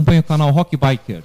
acompanha 0.00 0.20
o 0.20 0.24
canal 0.24 0.50
Rock 0.50 0.76
Biker. 0.76 1.22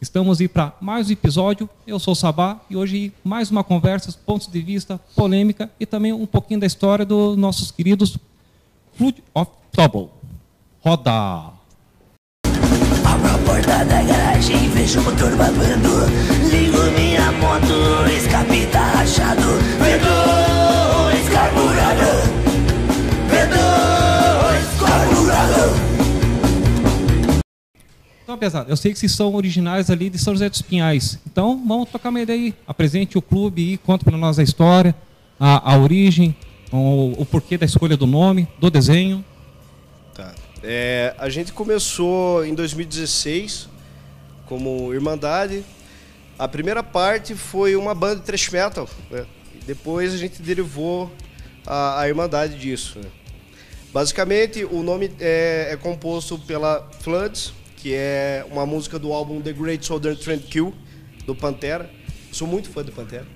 Estamos 0.00 0.40
aí 0.40 0.48
para 0.48 0.72
mais 0.80 1.08
um 1.08 1.12
episódio. 1.12 1.68
Eu 1.86 1.98
sou 1.98 2.12
o 2.12 2.14
Sabá 2.14 2.58
e 2.70 2.76
hoje 2.76 3.12
mais 3.22 3.50
uma 3.50 3.62
conversa, 3.62 4.12
pontos 4.24 4.46
de 4.46 4.62
vista, 4.62 4.98
polêmica 5.14 5.70
e 5.78 5.84
também 5.84 6.12
um 6.12 6.24
pouquinho 6.24 6.60
da 6.60 6.66
história 6.66 7.04
dos 7.04 7.36
nossos 7.36 7.70
queridos 7.70 8.16
Flood 8.96 9.22
of 9.34 9.50
Trouble. 9.72 10.08
Roda! 10.82 11.52
Abro 13.04 13.34
a 13.34 13.38
porta 13.46 13.84
da 13.84 14.02
garagem, 14.02 14.70
vejo 14.70 15.00
o 15.00 15.04
motor 15.04 15.36
babando 15.36 16.06
Ligo 16.50 16.82
minha 16.98 17.30
moto, 17.32 18.10
escape 18.16 18.66
tá 18.72 18.86
rachado 18.86 19.42
V2 19.80 21.30
carburado 21.30 22.04
V2 23.30 24.86
carburado 24.86 25.83
Então, 28.24 28.38
pesado, 28.38 28.70
eu 28.70 28.76
sei 28.76 28.90
que 28.90 28.98
vocês 28.98 29.12
são 29.12 29.34
originais 29.34 29.90
ali 29.90 30.08
de 30.08 30.18
São 30.18 30.32
José 30.32 30.48
dos 30.48 30.62
Pinhais. 30.62 31.18
Então, 31.26 31.62
vamos 31.68 31.90
tocar 31.90 32.08
uma 32.08 32.22
ideia 32.22 32.40
aí. 32.40 32.54
Apresente 32.66 33.18
o 33.18 33.22
clube 33.22 33.74
e 33.74 33.76
conta 33.76 34.02
para 34.02 34.16
nós 34.16 34.38
a 34.38 34.42
história, 34.42 34.94
a, 35.38 35.74
a 35.74 35.78
origem, 35.78 36.34
o, 36.72 37.12
o 37.18 37.26
porquê 37.26 37.58
da 37.58 37.66
escolha 37.66 37.98
do 37.98 38.06
nome, 38.06 38.48
do 38.58 38.70
desenho. 38.70 39.22
Tá. 40.14 40.34
É, 40.62 41.14
a 41.18 41.28
gente 41.28 41.52
começou 41.52 42.46
em 42.46 42.54
2016 42.54 43.68
como 44.46 44.94
Irmandade. 44.94 45.62
A 46.38 46.48
primeira 46.48 46.82
parte 46.82 47.34
foi 47.34 47.76
uma 47.76 47.94
banda 47.94 48.16
de 48.16 48.22
thrash 48.22 48.48
metal. 48.48 48.88
Né? 49.10 49.26
Depois 49.66 50.14
a 50.14 50.16
gente 50.16 50.40
derivou 50.40 51.12
a, 51.66 52.00
a 52.00 52.08
Irmandade 52.08 52.58
disso. 52.58 52.98
né? 52.98 53.08
Basicamente, 53.92 54.64
o 54.64 54.82
nome 54.82 55.10
é, 55.20 55.68
é 55.72 55.76
composto 55.76 56.38
pela 56.38 56.88
Floods, 57.00 57.52
que 57.84 57.92
é 57.92 58.42
uma 58.50 58.64
música 58.64 58.98
do 58.98 59.12
álbum 59.12 59.42
The 59.42 59.52
Great 59.52 59.84
Southern 59.84 60.16
Trend 60.18 60.44
Kill, 60.44 60.72
do 61.26 61.34
Pantera. 61.34 61.90
Sou 62.32 62.48
muito 62.48 62.70
fã 62.70 62.82
do 62.82 62.90
Pantera. 62.90 63.26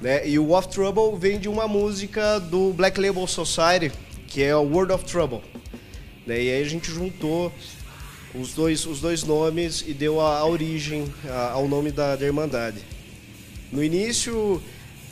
Né? 0.00 0.26
E 0.26 0.38
o 0.38 0.52
Of 0.56 0.68
Trouble 0.68 1.18
vem 1.18 1.38
de 1.38 1.46
uma 1.46 1.68
música 1.68 2.38
do 2.40 2.72
Black 2.72 2.98
Label 2.98 3.26
Society, 3.26 3.92
que 4.28 4.42
é 4.42 4.56
o 4.56 4.62
World 4.62 4.94
of 4.94 5.04
Trouble. 5.04 5.42
Né? 6.26 6.42
E 6.42 6.50
aí 6.54 6.62
a 6.62 6.66
gente 6.66 6.90
juntou 6.90 7.52
os 8.34 8.54
dois, 8.54 8.86
os 8.86 8.98
dois 9.02 9.24
nomes 9.24 9.84
e 9.86 9.92
deu 9.92 10.22
a, 10.22 10.38
a 10.38 10.46
origem 10.46 11.04
a- 11.28 11.50
ao 11.50 11.68
nome 11.68 11.92
da, 11.92 12.16
da 12.16 12.24
Irmandade. 12.24 12.78
No 13.70 13.84
início, 13.84 14.62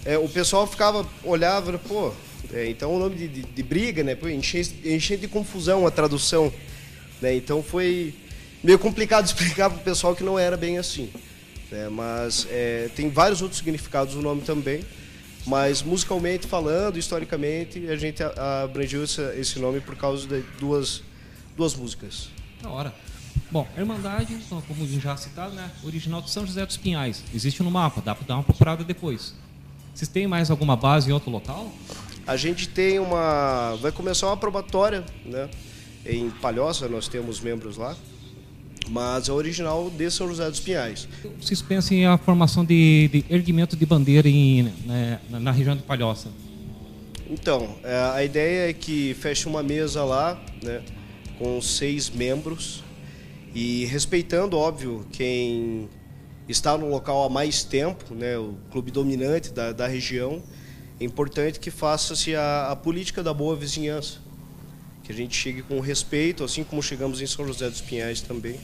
é, 0.07 0.17
o 0.17 0.27
pessoal 0.27 0.67
ficava, 0.67 1.07
olhava, 1.23 1.79
pô, 1.87 2.13
é, 2.51 2.67
então 2.71 2.95
o 2.95 2.99
nome 2.99 3.15
de, 3.17 3.29
de- 3.29 3.43
de 3.43 3.63
briga, 3.63 4.03
né? 4.03 4.15
Pô, 4.15 4.27
enchia 4.27 5.19
de 5.19 5.29
confusão 5.29 5.87
a 5.87 5.91
tradução. 5.91 6.51
Né? 7.21 7.35
Então 7.37 7.63
foi 7.63 8.15
meio 8.63 8.79
complicado 8.79 9.25
explicar 9.27 9.71
para 9.71 9.79
o 9.79 9.83
pessoal 9.83 10.15
que 10.15 10.23
não 10.23 10.39
era 10.39 10.57
bem 10.57 10.79
assim. 10.79 11.11
né? 11.71 11.89
Mas 11.89 12.47
é, 12.51 12.89
tem 12.97 13.09
vários 13.11 13.41
outros 13.43 13.59
significados 13.59 14.15
o 14.15 14.23
nome 14.23 14.43
também. 14.43 14.85
Mas 15.47 15.83
musicalmente 15.83 16.47
falando, 16.47 16.99
historicamente, 16.99 17.89
a 17.89 17.97
gente 17.97 18.23
a- 18.23 18.33
a- 18.37 18.63
abrangeu 18.65 19.03
esse, 19.03 19.23
nome 19.59 19.81
por 19.81 19.97
causa 19.97 20.27
de 20.27 20.43
duas, 20.59 21.03
duas 21.57 21.75
músicas. 21.75 22.29
Da 22.63 22.69
hora. 22.69 22.95
Bom, 23.51 23.67
Irmandade, 23.77 24.37
como 24.69 24.87
já 25.01 25.17
citado, 25.17 25.55
né? 25.55 25.71
Original 25.83 26.21
de 26.21 26.31
São 26.31 26.47
José 26.47 26.65
dos 26.67 26.77
Pinhais. 26.77 27.23
Existe 27.35 27.63
no 27.63 27.71
mapa, 27.71 28.03
dá 28.03 28.15
para 28.15 28.27
dar 28.27 28.35
uma 28.35 28.43
procurada 28.43 28.85
depois. 28.85 29.35
Vocês 29.95 30.09
têm 30.09 30.27
mais 30.27 30.51
alguma 30.51 30.77
base 30.77 31.09
em 31.09 31.13
outro 31.13 31.31
local? 31.31 31.73
A 32.27 32.37
gente 32.37 32.69
tem 32.69 32.99
uma. 32.99 33.77
Vai 33.81 33.91
começar 33.91 34.27
uma 34.27 34.37
probatória, 34.37 35.05
né? 35.25 35.49
Em 36.05 36.29
Palhoça, 36.31 36.87
nós 36.87 37.09
temos 37.09 37.41
membros 37.41 37.77
lá. 37.79 37.97
Mas 38.91 39.29
é 39.29 39.33
original 39.33 39.89
de 39.89 40.11
São 40.11 40.27
José 40.27 40.51
dos 40.51 40.59
Pinhais. 40.59 41.07
Vocês 41.41 41.63
pensam 41.63 41.97
em 41.97 42.07
a 42.07 42.19
formação 42.19 42.65
de, 42.65 43.09
de 43.09 43.25
erguimento 43.31 43.77
de 43.77 43.87
bandeira 43.87 44.29
em, 44.29 44.65
né, 44.85 45.21
na, 45.31 45.53
região 45.53 45.77
de 45.77 45.83
Palhoça? 45.85 46.29
Então, 47.31 47.77
é, 47.85 47.97
a 48.13 48.25
ideia 48.25 48.69
é 48.69 48.73
que 48.73 49.15
feche 49.15 49.47
uma 49.47 49.63
mesa 49.63 50.03
lá, 50.03 50.43
né? 50.61 50.83
Com 51.39 51.63
seis 51.63 52.11
membros. 52.11 52.83
E 53.55 53.85
respeitando, 53.85 54.57
óbvio, 54.57 55.07
quem 55.13 55.89
está 56.49 56.77
no 56.77 56.89
local 56.89 57.25
há 57.25 57.29
mais 57.29 57.63
tempo, 57.63 58.13
né? 58.13 58.37
O 58.37 58.57
clube 58.73 58.91
dominante 58.91 59.53
da, 59.53 59.71
da 59.71 59.87
região. 59.87 60.43
É 60.99 61.05
importante 61.05 61.61
que 61.61 61.71
faça-se 61.71 62.35
a, 62.35 62.73
a 62.73 62.77
política 62.77 63.23
da 63.23 63.33
boa 63.33 63.55
vizinhança. 63.55 64.19
Que 65.11 65.21
a 65.21 65.25
gente 65.25 65.37
chegue 65.37 65.63
com 65.63 65.81
respeito, 65.81 66.45
assim 66.45 66.63
como 66.63 66.83
chegamos 66.83 67.21
em 67.21 67.27
São 67.27 67.45
José 67.47 67.69
dos 67.69 67.81
Pinhais 67.81 68.21
também, 68.21 68.57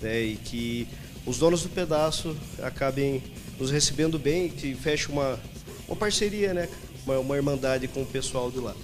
né? 0.00 0.22
e 0.22 0.36
que 0.36 0.88
os 1.26 1.38
donos 1.38 1.62
do 1.62 1.68
pedaço 1.68 2.34
acabem 2.62 3.22
nos 3.58 3.70
recebendo 3.70 4.18
bem, 4.18 4.48
que 4.48 4.74
feche 4.74 5.08
uma, 5.08 5.38
uma 5.86 5.96
parceria, 5.96 6.54
né? 6.54 6.68
uma, 7.06 7.18
uma 7.18 7.36
irmandade 7.36 7.86
com 7.86 8.02
o 8.02 8.06
pessoal 8.06 8.50
de 8.50 8.58
lá. 8.58 8.74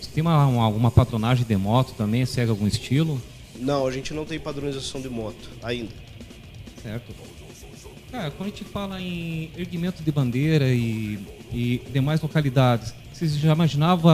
Você 0.00 0.10
tem 0.14 0.22
uma, 0.22 0.46
uma, 0.46 0.64
alguma 0.64 0.90
patronagem 0.90 1.44
de 1.44 1.56
moto 1.56 1.94
também? 1.94 2.26
Segue 2.26 2.50
algum 2.50 2.66
estilo? 2.66 3.20
Não, 3.58 3.86
a 3.86 3.90
gente 3.90 4.12
não 4.12 4.26
tem 4.26 4.38
padronização 4.38 5.00
de 5.00 5.08
moto 5.08 5.50
ainda. 5.62 5.92
Certo. 6.82 7.14
Cara, 8.10 8.30
quando 8.30 8.48
a 8.48 8.50
gente 8.50 8.64
fala 8.64 9.00
em 9.00 9.50
erguimento 9.56 10.02
de 10.02 10.12
bandeira 10.12 10.68
e, 10.68 11.18
e 11.52 11.82
demais 11.90 12.20
localidades, 12.20 12.94
vocês 13.16 13.38
já 13.38 13.52
imaginavam 13.52 14.12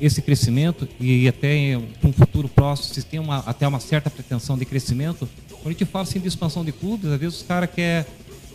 esse 0.00 0.22
crescimento 0.22 0.88
e 0.98 1.28
até 1.28 1.76
um 2.02 2.10
futuro 2.10 2.48
próximo, 2.48 2.94
vocês 2.94 3.04
têm 3.04 3.20
uma, 3.20 3.38
até 3.40 3.68
uma 3.68 3.78
certa 3.78 4.08
pretensão 4.08 4.56
de 4.56 4.64
crescimento? 4.64 5.28
Quando 5.50 5.66
a 5.66 5.70
gente 5.72 5.84
fala 5.84 6.04
assim, 6.04 6.18
de 6.18 6.28
expansão 6.28 6.64
de 6.64 6.72
clubes, 6.72 7.10
às 7.10 7.20
vezes 7.20 7.36
os 7.36 7.42
caras 7.42 7.68
querem 7.70 8.06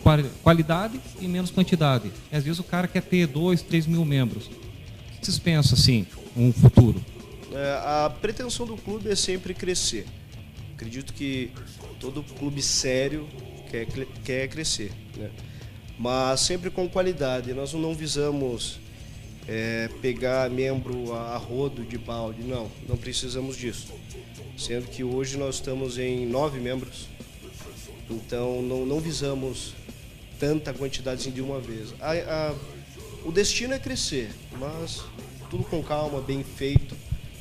quali- 0.02 0.30
qualidade 0.42 1.00
e 1.22 1.28
menos 1.28 1.52
quantidade. 1.52 2.12
E 2.32 2.36
às 2.36 2.44
vezes 2.44 2.60
o 2.60 2.64
cara 2.64 2.88
quer 2.88 3.04
ter 3.04 3.28
2, 3.28 3.62
3 3.62 3.86
mil 3.86 4.04
membros. 4.04 4.48
O 4.48 5.20
que 5.20 5.26
vocês 5.26 5.38
pensam 5.38 5.78
assim, 5.78 6.08
um 6.36 6.52
futuro? 6.52 7.00
É, 7.54 7.80
a 8.06 8.10
pretensão 8.10 8.66
do 8.66 8.76
clube 8.78 9.08
é 9.10 9.16
sempre 9.16 9.54
crescer. 9.54 10.08
Acredito 10.74 11.14
que 11.14 11.52
todo 12.00 12.24
clube 12.24 12.60
sério 12.60 13.28
quer, 13.70 13.86
quer 14.24 14.48
crescer, 14.48 14.92
né? 15.16 15.30
mas 15.98 16.40
sempre 16.40 16.72
com 16.72 16.90
qualidade. 16.90 17.54
Nós 17.54 17.72
não 17.74 17.94
visamos 17.94 18.80
é, 19.48 19.90
pegar 20.02 20.50
membro 20.50 21.14
a, 21.14 21.36
a 21.36 21.38
rodo 21.38 21.84
de 21.84 21.98
balde, 21.98 22.42
não, 22.44 22.70
não 22.88 22.98
precisamos 22.98 23.56
disso. 23.58 23.88
Sendo 24.58 24.88
que 24.88 25.04
hoje 25.04 25.38
nós 25.38 25.56
estamos 25.56 25.98
em 25.98 26.26
nove 26.26 26.60
membros, 26.60 27.08
então 28.10 28.62
não, 28.62 28.86
não 28.86 29.00
visamos 29.00 29.74
tanta 30.40 30.74
quantidade 30.74 31.22
assim 31.22 31.32
de 31.32 31.42
uma 31.42 31.60
vez. 31.60 31.94
A- 32.00 32.12
a- 32.12 32.54
o 33.26 33.32
destino 33.32 33.74
é 33.74 33.80
crescer, 33.80 34.30
mas 34.60 35.04
tudo 35.50 35.64
com 35.64 35.82
calma, 35.84 36.22
bem 36.22 36.44
feito, 36.44 36.96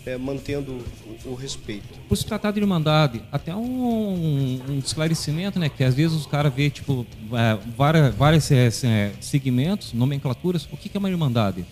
é, 0.06 0.16
mantendo 0.16 0.82
o, 1.24 1.30
o 1.30 1.34
respeito. 1.34 1.86
Por 2.08 2.16
se 2.16 2.24
tratar 2.26 2.50
de 2.50 2.60
irmandade, 2.60 3.22
até 3.32 3.54
um, 3.54 4.60
um 4.68 4.78
esclarecimento, 4.78 5.58
né? 5.58 5.68
Que 5.68 5.82
às 5.84 5.94
vezes 5.94 6.16
os 6.16 6.26
caras 6.26 6.52
vê 6.54 6.68
tipo 6.70 7.06
é, 7.32 7.58
várias, 7.76 8.14
vários 8.14 8.50
é, 8.50 8.66
é, 8.84 9.12
segmentos, 9.20 9.92
nomenclaturas. 9.92 10.66
O 10.72 10.76
que, 10.76 10.88
que 10.88 10.96
é 10.96 11.00
uma 11.00 11.08
irmandade? 11.10 11.64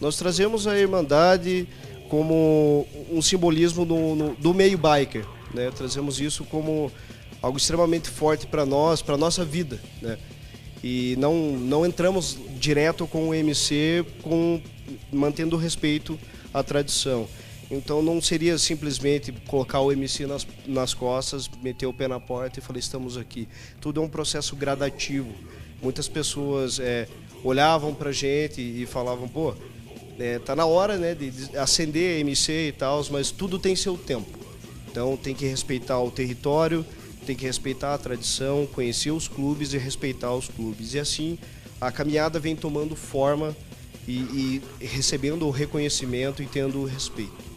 Nós 0.00 0.16
trazemos 0.16 0.66
a 0.66 0.78
Irmandade 0.78 1.68
como 2.08 2.86
um 3.10 3.20
simbolismo 3.22 3.84
no- 3.84 4.14
no- 4.16 4.34
do 4.36 4.52
meio 4.54 4.78
biker. 4.78 5.24
Né? 5.54 5.70
Trazemos 5.70 6.20
isso 6.20 6.44
como 6.44 6.90
algo 7.42 7.58
extremamente 7.58 8.08
forte 8.08 8.46
para 8.46 8.64
nós, 8.66 9.02
para 9.02 9.16
nossa 9.16 9.44
vida. 9.44 9.80
Né? 10.00 10.18
E 10.82 11.14
não, 11.18 11.34
não 11.52 11.84
entramos 11.84 12.38
direto 12.58 13.06
com 13.06 13.28
o 13.28 13.34
MC 13.34 14.04
com, 14.22 14.60
mantendo 15.12 15.56
respeito 15.56 16.18
à 16.52 16.62
tradição. 16.62 17.28
Então 17.70 18.02
não 18.02 18.20
seria 18.20 18.58
simplesmente 18.58 19.30
colocar 19.46 19.80
o 19.80 19.92
MC 19.92 20.26
nas, 20.26 20.44
nas 20.66 20.92
costas, 20.94 21.48
meter 21.62 21.86
o 21.86 21.92
pé 21.92 22.08
na 22.08 22.18
porta 22.18 22.58
e 22.58 22.62
falar 22.62 22.78
estamos 22.80 23.16
aqui. 23.16 23.46
Tudo 23.80 24.00
é 24.00 24.04
um 24.04 24.08
processo 24.08 24.56
gradativo. 24.56 25.30
Muitas 25.80 26.08
pessoas 26.08 26.80
é, 26.80 27.06
olhavam 27.44 27.94
pra 27.94 28.10
gente 28.10 28.60
e 28.60 28.84
falavam, 28.86 29.28
pô, 29.28 29.54
é, 30.20 30.38
tá 30.38 30.54
na 30.54 30.66
hora 30.66 30.96
né, 30.96 31.14
de, 31.14 31.30
de 31.30 31.56
acender 31.56 32.16
a 32.16 32.20
MC 32.20 32.68
e 32.68 32.72
tal, 32.72 33.04
mas 33.10 33.30
tudo 33.30 33.58
tem 33.58 33.74
seu 33.74 33.96
tempo. 33.96 34.38
Então 34.90 35.16
tem 35.16 35.34
que 35.34 35.46
respeitar 35.46 36.00
o 36.00 36.10
território, 36.10 36.84
tem 37.26 37.36
que 37.36 37.46
respeitar 37.46 37.94
a 37.94 37.98
tradição, 37.98 38.66
conhecer 38.72 39.10
os 39.10 39.28
clubes 39.28 39.72
e 39.72 39.78
respeitar 39.78 40.32
os 40.34 40.48
clubes. 40.48 40.94
E 40.94 40.98
assim 40.98 41.38
a 41.80 41.90
caminhada 41.90 42.38
vem 42.38 42.54
tomando 42.54 42.94
forma 42.94 43.56
e, 44.06 44.12
e 44.80 44.84
recebendo 44.84 45.46
o 45.46 45.50
reconhecimento 45.50 46.42
e 46.42 46.46
tendo 46.46 46.80
o 46.80 46.84
respeito. 46.84 47.50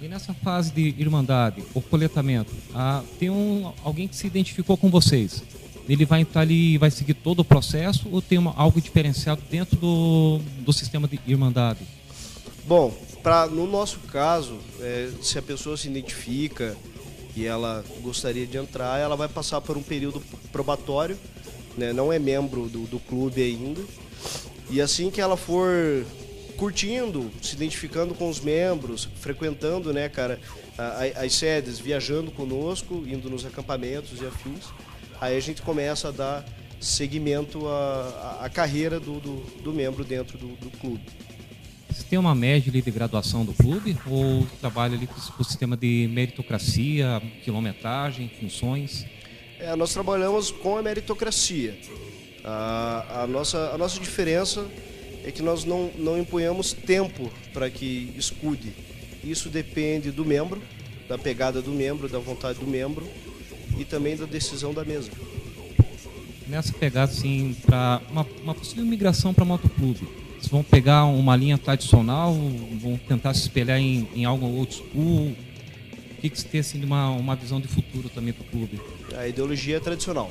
E 0.00 0.06
nessa 0.06 0.32
fase 0.32 0.72
de 0.72 0.94
irmandade, 0.96 1.62
o 1.74 1.80
coletamento, 1.80 2.54
ah, 2.72 3.02
tem 3.18 3.28
um, 3.28 3.72
alguém 3.82 4.06
que 4.06 4.14
se 4.14 4.26
identificou 4.26 4.76
com 4.76 4.88
vocês. 4.88 5.42
Ele 5.88 6.04
vai 6.04 6.20
entrar 6.20 6.42
ali 6.42 6.74
e 6.74 6.78
vai 6.78 6.90
seguir 6.90 7.14
todo 7.14 7.40
o 7.40 7.44
processo 7.44 8.08
ou 8.12 8.22
tem 8.22 8.38
uma, 8.38 8.54
algo 8.54 8.80
diferenciado 8.80 9.42
dentro 9.50 9.76
do, 9.76 10.40
do 10.60 10.72
sistema 10.72 11.08
de 11.08 11.18
irmandade? 11.26 11.80
Bom, 12.68 12.92
pra, 13.22 13.46
no 13.46 13.66
nosso 13.66 13.98
caso, 14.00 14.58
é, 14.78 15.08
se 15.22 15.38
a 15.38 15.42
pessoa 15.42 15.74
se 15.74 15.88
identifica 15.88 16.76
que 17.32 17.46
ela 17.46 17.82
gostaria 18.02 18.46
de 18.46 18.58
entrar, 18.58 19.00
ela 19.00 19.16
vai 19.16 19.26
passar 19.26 19.62
por 19.62 19.78
um 19.78 19.82
período 19.82 20.22
probatório, 20.52 21.18
né? 21.78 21.94
não 21.94 22.12
é 22.12 22.18
membro 22.18 22.68
do, 22.68 22.80
do 22.80 22.98
clube 22.98 23.42
ainda. 23.42 23.80
E 24.68 24.82
assim 24.82 25.10
que 25.10 25.18
ela 25.18 25.34
for 25.34 26.04
curtindo, 26.58 27.30
se 27.40 27.54
identificando 27.54 28.12
com 28.14 28.28
os 28.28 28.38
membros, 28.38 29.08
frequentando, 29.16 29.90
né, 29.90 30.10
cara, 30.10 30.38
as 31.16 31.32
sedes, 31.32 31.78
viajando 31.78 32.30
conosco, 32.30 33.02
indo 33.06 33.30
nos 33.30 33.46
acampamentos 33.46 34.20
e 34.20 34.26
afins, 34.26 34.66
aí 35.18 35.38
a 35.38 35.40
gente 35.40 35.62
começa 35.62 36.08
a 36.08 36.10
dar 36.10 36.44
seguimento 36.78 37.66
à- 37.66 38.40
à 38.42 38.50
carreira 38.50 39.00
do, 39.00 39.18
do, 39.20 39.36
do 39.62 39.72
membro 39.72 40.04
dentro 40.04 40.36
do, 40.36 40.48
do 40.48 40.70
clube. 40.78 41.27
Você 41.98 42.04
tem 42.04 42.18
uma 42.18 42.32
média 42.32 42.70
de 42.70 42.90
graduação 42.92 43.44
do 43.44 43.52
clube 43.52 43.98
ou 44.06 44.46
trabalha 44.60 44.94
ali 44.94 45.08
com 45.08 45.42
o 45.42 45.44
sistema 45.44 45.76
de 45.76 46.08
meritocracia, 46.12 47.20
quilometragem, 47.42 48.30
funções? 48.40 49.04
É, 49.58 49.74
nós 49.74 49.92
trabalhamos 49.92 50.52
com 50.52 50.78
a 50.78 50.82
meritocracia. 50.82 51.76
A, 52.44 53.22
a 53.22 53.26
nossa, 53.26 53.72
a 53.74 53.78
nossa 53.78 53.98
diferença 53.98 54.64
é 55.24 55.32
que 55.32 55.42
nós 55.42 55.64
não, 55.64 55.90
não 55.98 56.16
empunhamos 56.16 56.72
tempo 56.72 57.32
para 57.52 57.68
que 57.68 58.14
escude. 58.16 58.72
Isso 59.24 59.48
depende 59.48 60.12
do 60.12 60.24
membro, 60.24 60.62
da 61.08 61.18
pegada 61.18 61.60
do 61.60 61.72
membro, 61.72 62.08
da 62.08 62.20
vontade 62.20 62.60
do 62.60 62.66
membro 62.66 63.04
e 63.76 63.84
também 63.84 64.16
da 64.16 64.24
decisão 64.24 64.72
da 64.72 64.84
mesa. 64.84 65.10
Nessa 66.46 66.72
pegada, 66.72 67.10
assim, 67.10 67.56
para 67.66 68.00
uma, 68.08 68.24
uma 68.44 68.54
possível 68.54 68.84
migração 68.86 69.34
para 69.34 69.44
motoclube, 69.44 70.06
vocês 70.38 70.48
vão 70.48 70.62
pegar 70.62 71.04
uma 71.04 71.34
linha 71.34 71.58
tradicional, 71.58 72.32
vão 72.80 72.96
tentar 72.96 73.34
se 73.34 73.40
espelhar 73.40 73.78
em, 73.78 74.08
em 74.14 74.24
algo 74.24 74.46
old 74.46 74.72
school? 74.72 75.34
O 76.12 76.20
que, 76.20 76.30
que 76.30 76.40
você 76.40 76.48
tem 76.48 76.60
assim, 76.60 76.78
de 76.78 76.86
uma, 76.86 77.10
uma 77.10 77.34
visão 77.34 77.60
de 77.60 77.66
futuro 77.66 78.08
também 78.08 78.32
para 78.32 78.44
o 78.44 78.46
clube? 78.46 78.80
A 79.16 79.26
ideologia 79.26 79.76
é 79.76 79.80
tradicional. 79.80 80.30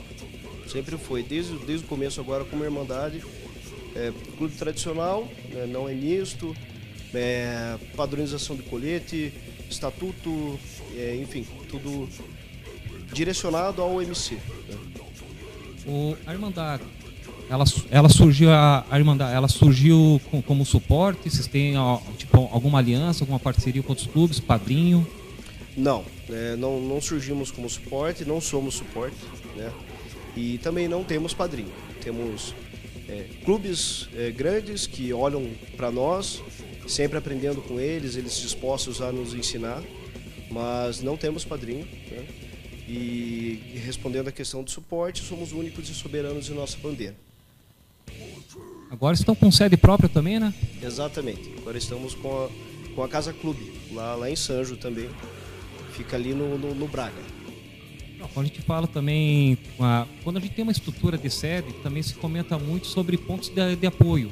Sempre 0.65 0.97
foi, 0.97 1.23
desde, 1.23 1.57
desde 1.59 1.85
o 1.85 1.87
começo 1.87 2.21
agora 2.21 2.45
como 2.45 2.63
Irmandade. 2.63 3.21
É, 3.95 4.13
clube 4.37 4.55
tradicional, 4.55 5.27
né, 5.49 5.65
não 5.65 5.89
é 5.89 5.93
misto, 5.93 6.55
é, 7.13 7.77
padronização 7.95 8.55
de 8.55 8.63
colete, 8.63 9.33
estatuto, 9.69 10.59
é, 10.95 11.15
enfim, 11.15 11.45
tudo 11.69 12.07
direcionado 13.11 13.81
ao 13.81 14.01
MC. 14.01 14.35
né. 14.35 14.41
O, 15.85 16.17
a 16.25 16.33
Irmandade, 16.33 16.83
ela, 17.49 17.63
ela 17.89 18.09
surgiu, 18.09 18.51
a, 18.51 18.85
a 18.89 18.97
Irmandade, 18.97 19.33
ela 19.33 19.47
surgiu 19.47 20.19
com- 20.29 20.41
como 20.41 20.65
suporte? 20.65 21.29
Vocês 21.29 21.47
têm 21.47 21.75
tipo, 22.17 22.37
alguma 22.51 22.79
aliança, 22.79 23.23
alguma 23.23 23.39
parceria 23.39 23.81
com 23.81 23.89
outros 23.89 24.07
clubes, 24.07 24.39
padrinho? 24.39 25.07
Não, 25.75 26.03
é, 26.29 26.55
não, 26.55 26.81
não 26.81 26.99
surgimos 26.99 27.51
como 27.51 27.69
suporte, 27.69 28.25
não 28.25 28.41
somos 28.41 28.75
suporte, 28.75 29.15
né? 29.55 29.71
E 30.35 30.57
também 30.57 30.87
não 30.87 31.03
temos 31.03 31.33
padrinho. 31.33 31.71
Temos 32.01 32.53
é, 33.07 33.25
clubes 33.45 34.09
é, 34.15 34.31
grandes 34.31 34.85
que 34.85 35.13
olham 35.13 35.49
para 35.75 35.89
nós, 35.91 36.41
sempre 36.87 37.17
aprendendo 37.17 37.61
com 37.61 37.79
eles, 37.79 38.15
eles 38.15 38.39
dispostos 38.39 39.01
a 39.01 39.11
nos 39.11 39.33
ensinar, 39.33 39.81
mas 40.49 41.01
não 41.01 41.15
temos 41.15 41.45
padrinho. 41.45 41.87
Né? 42.11 42.25
E, 42.87 43.59
respondendo 43.85 44.29
à 44.29 44.31
questão 44.31 44.63
do 44.63 44.71
suporte, 44.71 45.21
somos 45.21 45.51
únicos 45.51 45.89
e 45.89 45.93
soberanos 45.93 46.45
de 46.45 46.53
nossa 46.53 46.77
bandeira. 46.77 47.15
Agora 48.89 49.15
estão 49.15 49.35
com 49.35 49.51
sede 49.51 49.75
própria 49.77 50.07
também, 50.09 50.39
né? 50.39 50.53
Exatamente. 50.81 51.51
Agora 51.57 51.77
estamos 51.77 52.15
com 52.15 52.45
a, 52.45 52.93
com 52.95 53.03
a 53.03 53.07
Casa 53.07 53.33
Clube, 53.33 53.71
lá, 53.91 54.15
lá 54.15 54.29
em 54.29 54.35
Sanjo 54.35 54.77
também. 54.77 55.09
Fica 55.91 56.15
ali 56.15 56.33
no, 56.33 56.57
no, 56.57 56.73
no 56.73 56.87
Braga. 56.87 57.21
Não, 58.17 58.27
Quando 58.29 58.45
a 58.45 58.49
gente 58.49 58.61
fala 58.61 58.87
também, 58.87 59.57
quando 60.23 60.37
a 60.37 60.39
gente 60.39 60.53
tem 60.53 60.63
uma 60.63 60.71
estrutura 60.71 61.17
de 61.17 61.29
sede, 61.29 61.71
também 61.83 62.01
se 62.01 62.13
comenta 62.15 62.57
muito 62.57 62.87
sobre 62.87 63.17
pontos 63.17 63.49
de, 63.49 63.75
de 63.75 63.85
apoio. 63.87 64.31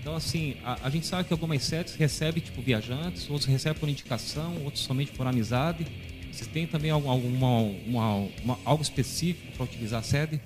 Então, 0.00 0.14
assim, 0.14 0.54
a, 0.64 0.78
a 0.86 0.90
gente 0.90 1.04
sabe 1.06 1.24
que 1.24 1.32
algumas 1.32 1.62
sedes 1.64 1.94
recebem, 1.96 2.42
tipo, 2.42 2.62
viajantes, 2.62 3.28
outros 3.28 3.46
recebem 3.46 3.78
por 3.78 3.88
indicação, 3.88 4.54
outros 4.64 4.84
somente 4.84 5.10
por 5.12 5.26
amizade. 5.26 5.84
Vocês 6.32 6.46
têm 6.48 6.66
também 6.66 6.90
algum, 6.90 7.10
alguma, 7.10 7.58
uma- 7.86 8.28
uma- 8.44 8.58
algo 8.64 8.82
específico 8.82 9.52
para 9.56 9.64
utilizar 9.64 10.00
a 10.00 10.02
sede? 10.02 10.40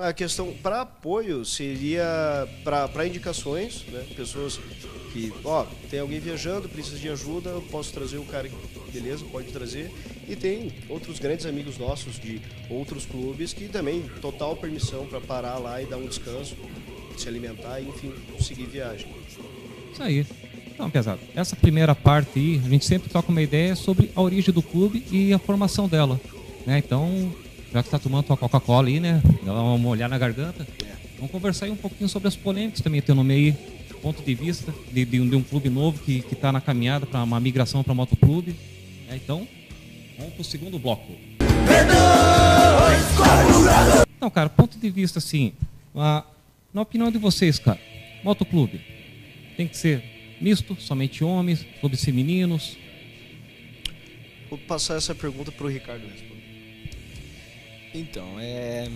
A 0.00 0.12
questão 0.12 0.52
para 0.62 0.82
apoio 0.82 1.44
seria 1.44 2.48
para 2.62 3.06
indicações, 3.06 3.84
né? 3.88 4.04
Pessoas 4.14 4.60
que, 5.12 5.32
ó, 5.44 5.66
tem 5.90 6.00
alguém 6.00 6.20
viajando, 6.20 6.68
precisa 6.68 6.98
de 6.98 7.08
ajuda, 7.08 7.50
eu 7.50 7.62
posso 7.62 7.92
trazer 7.92 8.18
o 8.18 8.24
cara, 8.24 8.48
beleza, 8.92 9.24
pode 9.24 9.50
trazer. 9.50 9.90
E 10.28 10.36
tem 10.36 10.72
outros 10.88 11.18
grandes 11.18 11.46
amigos 11.46 11.78
nossos 11.78 12.18
de 12.18 12.40
outros 12.70 13.06
clubes 13.06 13.52
que 13.52 13.68
também 13.68 14.02
total 14.20 14.54
permissão 14.56 15.06
para 15.06 15.20
parar 15.20 15.58
lá 15.58 15.82
e 15.82 15.86
dar 15.86 15.96
um 15.96 16.06
descanso, 16.06 16.54
se 17.16 17.26
alimentar 17.26 17.80
e, 17.80 17.88
enfim, 17.88 18.12
seguir 18.40 18.66
viagem. 18.66 19.08
Isso 19.92 20.02
aí. 20.02 20.26
Então, 20.68 20.88
pesado, 20.88 21.20
essa 21.34 21.56
primeira 21.56 21.92
parte 21.94 22.38
aí, 22.38 22.62
a 22.64 22.68
gente 22.68 22.84
sempre 22.84 23.10
troca 23.10 23.32
uma 23.32 23.42
ideia 23.42 23.74
sobre 23.74 24.12
a 24.14 24.20
origem 24.20 24.54
do 24.54 24.62
clube 24.62 25.04
e 25.10 25.32
a 25.32 25.38
formação 25.38 25.88
dela. 25.88 26.20
Né? 26.64 26.78
Então, 26.78 27.32
já 27.72 27.82
que 27.82 27.88
está 27.88 27.98
tomando 27.98 28.24
tua 28.26 28.36
Coca-Cola 28.36 28.88
aí, 28.88 29.00
né? 29.00 29.22
Dá 29.44 29.52
uma 29.62 29.88
olhada 29.88 30.10
na 30.10 30.18
garganta. 30.18 30.66
Vamos 31.16 31.30
conversar 31.32 31.66
aí 31.66 31.72
um 31.72 31.76
pouquinho 31.76 32.08
sobre 32.08 32.28
as 32.28 32.36
polêmicas 32.36 32.80
também, 32.80 33.02
teu 33.02 33.14
nome 33.14 33.34
aí, 33.34 33.52
ponto 34.00 34.22
de 34.22 34.34
vista 34.34 34.72
de, 34.92 35.04
de 35.04 35.20
um, 35.20 35.28
de 35.28 35.36
um 35.36 35.42
clube 35.42 35.68
novo 35.68 35.98
que 36.02 36.24
está 36.30 36.52
na 36.52 36.60
caminhada 36.60 37.06
para 37.06 37.22
uma 37.22 37.40
migração 37.40 37.82
para 37.82 37.92
motoclube. 37.94 38.54
né? 39.08 39.16
Então, 39.16 39.46
vamos 40.16 40.34
para 40.34 40.42
o 40.42 40.44
segundo 40.44 40.78
bloco. 40.78 41.12
Então, 44.16 44.30
cara, 44.30 44.48
ponto 44.48 44.78
de 44.78 44.90
vista 44.90 45.18
assim, 45.18 45.52
a- 45.94 46.24
na 46.72 46.82
opinião 46.82 47.10
de 47.10 47.18
vocês, 47.18 47.58
cara, 47.58 47.78
motoclube 48.22 48.80
tem 49.56 49.66
que 49.66 49.76
ser 49.76 50.02
misto, 50.40 50.76
somente 50.80 51.24
homens, 51.24 51.66
clubes 51.80 52.04
femininos. 52.04 52.76
Vou 54.48 54.58
passar 54.58 54.94
essa 54.96 55.14
pergunta 55.14 55.50
para 55.50 55.66
o 55.66 55.68
Ricardo 55.68 56.02
responder. 56.06 56.37
Então, 57.98 58.38
é. 58.38 58.88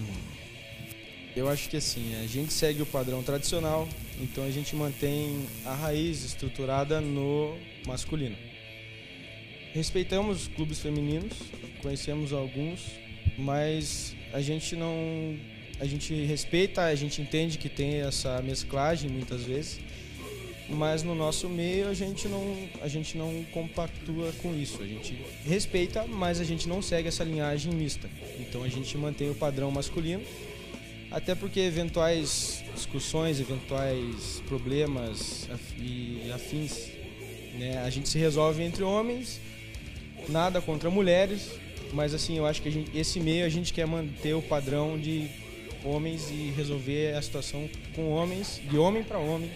Eu 1.34 1.48
acho 1.48 1.68
que 1.68 1.78
assim, 1.78 2.14
a 2.22 2.26
gente 2.26 2.52
segue 2.52 2.82
o 2.82 2.86
padrão 2.86 3.22
tradicional, 3.22 3.88
então 4.20 4.44
a 4.44 4.50
gente 4.50 4.76
mantém 4.76 5.46
a 5.64 5.74
raiz 5.74 6.22
estruturada 6.24 7.00
no 7.00 7.56
masculino. 7.86 8.36
Respeitamos 9.72 10.48
clubes 10.48 10.78
femininos, 10.78 11.32
conhecemos 11.80 12.32
alguns, 12.32 12.80
mas 13.38 14.14
a 14.32 14.40
gente 14.40 14.76
não. 14.76 14.94
A 15.80 15.86
gente 15.86 16.14
respeita, 16.26 16.82
a 16.82 16.94
gente 16.94 17.20
entende 17.20 17.58
que 17.58 17.68
tem 17.68 18.02
essa 18.02 18.40
mesclagem 18.42 19.10
muitas 19.10 19.42
vezes, 19.42 19.80
mas 20.72 21.02
no 21.02 21.14
nosso 21.14 21.48
meio 21.48 21.88
a 21.88 21.94
gente 21.94 22.26
não, 22.28 22.56
a 22.80 22.88
gente 22.88 23.16
não 23.16 23.44
compactua 23.52 24.32
com 24.42 24.54
isso. 24.54 24.82
A 24.82 24.86
gente 24.86 25.16
respeita, 25.44 26.06
mas 26.06 26.40
a 26.40 26.44
gente 26.44 26.68
não 26.68 26.80
segue 26.82 27.08
essa 27.08 27.24
linhagem 27.24 27.72
mista. 27.72 28.08
Então 28.40 28.62
a 28.62 28.68
gente 28.68 28.96
mantém 28.96 29.30
o 29.30 29.34
padrão 29.34 29.70
masculino, 29.70 30.22
até 31.10 31.34
porque 31.34 31.60
eventuais 31.60 32.64
discussões, 32.74 33.38
eventuais 33.38 34.42
problemas 34.48 35.48
e 35.78 36.30
afins, 36.34 36.88
né, 37.58 37.78
a 37.84 37.90
gente 37.90 38.08
se 38.08 38.18
resolve 38.18 38.62
entre 38.62 38.82
homens, 38.82 39.40
nada 40.28 40.60
contra 40.60 40.88
mulheres, 40.88 41.50
mas 41.92 42.14
assim, 42.14 42.38
eu 42.38 42.46
acho 42.46 42.62
que 42.62 42.70
gente- 42.70 42.96
esse 42.96 43.20
meio 43.20 43.44
a 43.44 43.48
gente 43.50 43.72
quer 43.74 43.86
manter 43.86 44.32
o 44.34 44.40
padrão 44.40 44.98
de 44.98 45.28
homens 45.84 46.30
e 46.30 46.50
resolver 46.56 47.14
a 47.14 47.20
situação 47.20 47.68
com 47.94 48.08
homens, 48.10 48.60
de 48.70 48.78
homem 48.78 49.02
para 49.02 49.18
homem, 49.18 49.50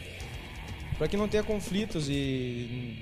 para 0.98 1.08
que 1.08 1.16
não 1.16 1.28
tenha 1.28 1.42
conflitos 1.42 2.08
e 2.08 2.96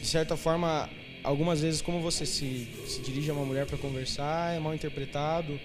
de 0.00 0.06
certa 0.06 0.36
forma 0.36 0.88
algumas 1.24 1.60
vezes 1.60 1.80
como 1.82 2.00
você 2.00 2.24
se, 2.26 2.68
se 2.86 3.00
dirige 3.02 3.30
a 3.30 3.34
uma 3.34 3.44
mulher 3.44 3.66
para 3.66 3.76
conversar 3.78 4.54
é 4.54 4.58
mal 4.58 4.74
interpretado. 4.74 5.58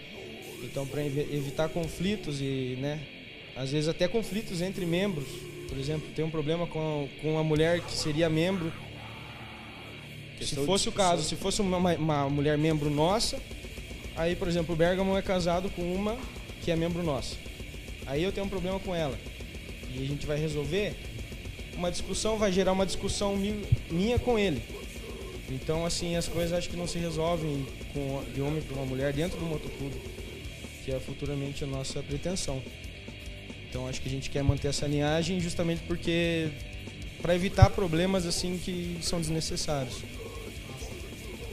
Então 0.63 0.87
para 0.87 1.03
evitar 1.05 1.67
conflitos 1.69 2.39
e 2.39 2.77
né 2.79 2.99
às 3.55 3.71
vezes 3.71 3.87
até 3.89 4.07
conflitos 4.07 4.61
entre 4.61 4.85
membros. 4.85 5.27
Por 5.67 5.77
exemplo 5.77 6.07
tem 6.15 6.23
um 6.23 6.29
problema 6.29 6.65
com 6.67 7.07
com 7.21 7.37
a 7.37 7.43
mulher 7.43 7.81
que 7.81 7.91
seria 7.91 8.29
membro. 8.29 8.71
Se 10.41 10.55
fosse 10.65 10.89
o 10.89 10.91
caso 10.91 11.23
se 11.23 11.35
fosse 11.35 11.61
uma, 11.61 11.77
uma- 11.77 11.95
uma 11.95 12.29
mulher 12.29 12.57
membro 12.57 12.89
nossa 12.89 13.39
aí 14.15 14.35
por 14.35 14.47
exemplo 14.47 14.73
o 14.73 14.77
Bergamo 14.77 15.17
é 15.17 15.21
casado 15.21 15.69
com 15.69 15.81
uma 15.93 16.17
que 16.63 16.71
é 16.71 16.75
membro 16.75 17.03
nossa. 17.03 17.35
Aí 18.05 18.23
eu 18.23 18.31
tenho 18.31 18.45
um 18.45 18.49
problema 18.49 18.79
com 18.79 18.93
ela 18.95 19.17
e 19.95 20.03
a 20.03 20.07
gente 20.07 20.25
vai 20.25 20.37
resolver, 20.39 20.93
uma 21.75 21.89
discussão 21.91 22.37
vai 22.37 22.51
gerar 22.51 22.71
uma 22.71 22.85
discussão 22.85 23.35
mi- 23.35 23.63
minha 23.89 24.17
com 24.19 24.37
ele. 24.37 24.61
Então, 25.49 25.85
assim, 25.85 26.15
as 26.15 26.27
coisas 26.27 26.53
acho 26.57 26.69
que 26.69 26.75
não 26.77 26.87
se 26.87 26.97
resolvem 26.97 27.65
com, 27.93 28.23
de 28.33 28.41
homem 28.41 28.61
para 28.61 28.75
uma 28.75 28.85
mulher 28.85 29.13
dentro 29.13 29.37
do 29.37 29.45
motoclube, 29.45 29.95
que 30.83 30.91
é 30.91 30.99
futuramente 30.99 31.63
a 31.63 31.67
nossa 31.67 32.01
pretensão. 32.01 32.61
Então, 33.69 33.87
acho 33.87 34.01
que 34.01 34.07
a 34.07 34.11
gente 34.11 34.29
quer 34.29 34.43
manter 34.43 34.67
essa 34.69 34.85
linhagem 34.87 35.39
justamente 35.39 35.81
porque 35.87 36.49
para 37.21 37.33
evitar 37.35 37.69
problemas 37.69 38.25
assim 38.25 38.59
que 38.63 38.97
são 39.01 39.19
desnecessários. 39.19 40.01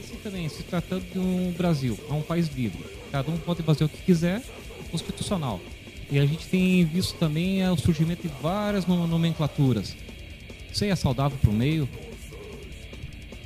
Esse 0.03 0.13
também, 0.17 0.49
se 0.49 0.63
tratando 0.63 1.03
de 1.11 1.17
um 1.19 1.51
Brasil, 1.51 1.97
é 2.09 2.13
um 2.13 2.21
país 2.21 2.47
livre. 2.49 2.83
Cada 3.11 3.31
um 3.31 3.37
pode 3.37 3.63
fazer 3.63 3.83
o 3.85 3.89
que 3.89 4.01
quiser, 4.03 4.41
constitucional. 4.91 5.59
E 6.11 6.19
a 6.19 6.25
gente 6.25 6.45
tem 6.47 6.83
visto 6.83 7.15
também 7.15 7.61
é, 7.63 7.71
o 7.71 7.77
surgimento 7.77 8.23
de 8.27 8.33
várias 8.41 8.85
no- 8.85 9.07
nomenclaturas. 9.07 9.95
Aí 10.81 10.89
é 10.89 10.95
saudável 10.95 11.37
para 11.41 11.49
o 11.49 11.53
meio? 11.53 11.87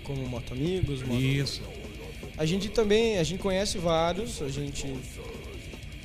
Como 0.04 0.26
Moto 0.28 0.54
Amigos, 0.54 1.02
Moto 1.04 1.20
Isso. 1.22 1.62
A 2.38 2.46
gente 2.46 2.70
também, 2.70 3.18
a 3.18 3.24
gente 3.24 3.40
conhece 3.40 3.78
vários, 3.78 4.42
a 4.42 4.50
gente 4.50 4.86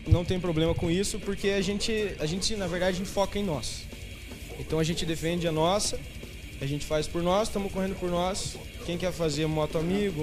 não 0.06 0.24
tem 0.24 0.38
problema 0.38 0.74
com 0.74 0.90
isso, 0.90 1.18
porque 1.18 1.48
a 1.48 1.60
gente, 1.60 1.92
a 2.18 2.26
gente 2.26 2.54
na 2.56 2.66
verdade, 2.66 2.96
a 2.96 2.98
gente 2.98 3.10
foca 3.10 3.38
em 3.38 3.42
nós. 3.44 3.82
Então 4.58 4.78
a 4.78 4.84
gente 4.84 5.04
defende 5.06 5.48
a 5.48 5.52
nossa, 5.52 5.98
a 6.60 6.66
gente 6.66 6.84
faz 6.84 7.06
por 7.06 7.22
nós, 7.22 7.48
estamos 7.48 7.72
correndo 7.72 7.98
por 7.98 8.10
nós. 8.10 8.56
Quem 8.86 8.96
quer 8.96 9.12
fazer 9.12 9.46
moto 9.46 9.76
amigo, 9.78 10.22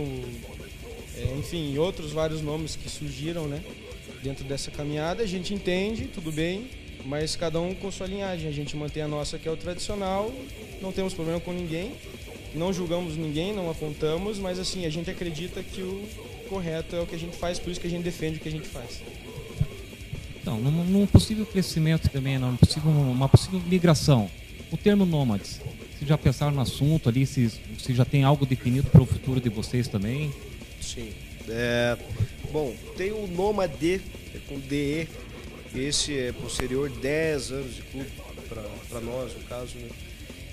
é, 1.15 1.36
enfim, 1.38 1.77
outros 1.77 2.12
vários 2.12 2.41
nomes 2.41 2.75
que 2.75 2.89
surgiram, 2.89 3.48
né? 3.48 3.62
Dentro 4.27 4.43
dessa 4.43 4.69
caminhada, 4.69 5.24
a 5.24 5.25
gente 5.25 5.53
entende, 5.53 6.03
tudo 6.13 6.34
bem, 6.34 6.67
mas 7.05 7.38
cada 7.38 7.62
um 7.62 7.74
com 7.74 7.89
sua 7.89 8.07
linhagem. 8.07 8.50
A 8.50 8.51
gente 8.51 8.75
mantém 8.75 9.01
a 9.01 9.07
nossa 9.07 9.38
que 9.38 9.48
é 9.48 9.51
o 9.51 9.55
tradicional, 9.55 10.29
não 10.81 10.91
temos 10.91 11.13
problema 11.13 11.39
com 11.39 11.53
ninguém, 11.53 11.93
não 12.53 12.74
julgamos 12.74 13.15
ninguém, 13.15 13.55
não 13.55 13.72
apontamos, 13.72 14.38
mas 14.38 14.60
assim, 14.60 14.86
a 14.86 14.89
gente 14.89 15.10
acredita 15.10 15.63
que 15.63 15.81
o 15.81 16.05
correto 16.50 16.93
é 16.93 17.00
o 17.00 17.05
que 17.05 17.15
a 17.15 17.17
gente 17.17 17.38
faz, 17.38 17.57
por 17.57 17.72
isso 17.72 17.79
que 17.79 17.88
a 17.88 17.89
gente 17.89 18.03
defende 18.03 18.36
o 18.36 18.41
que 18.41 18.50
a 18.50 18.51
gente 18.51 18.67
faz. 18.67 19.01
Então, 20.41 20.60
num, 20.60 20.84
num 20.84 21.07
possível 21.07 21.46
crescimento 21.46 22.10
também, 22.10 22.38
num 22.38 22.57
possível, 22.57 22.91
uma 22.91 23.29
possível 23.29 23.62
migração, 23.65 24.29
o 24.69 24.75
termo 24.75 25.05
nômades, 25.05 25.62
vocês 25.98 26.10
já 26.10 26.17
pensaram 26.17 26.51
no 26.51 26.60
assunto 26.60 27.07
ali, 27.07 27.25
se, 27.25 27.50
se 27.79 27.93
já 27.93 28.03
tem 28.03 28.25
algo 28.25 28.46
definido 28.46 28.89
para 28.89 29.01
o 29.01 29.05
futuro 29.05 29.39
de 29.39 29.48
vocês 29.48 29.88
também? 29.88 30.34
Sim. 30.81 31.13
É, 31.48 31.98
bom, 32.51 32.75
tem 32.96 33.12
o 33.12 33.27
Nômade, 33.27 34.01
é 34.34 34.39
com 34.48 34.60
DE. 34.60 35.08
Esse 35.75 36.18
é 36.18 36.32
posterior 36.32 36.89
10 36.89 37.51
anos 37.51 37.75
de 37.75 37.82
clube, 37.84 38.10
para 38.89 39.01
nós, 39.01 39.34
no 39.34 39.44
caso. 39.44 39.77
Né? 39.77 39.89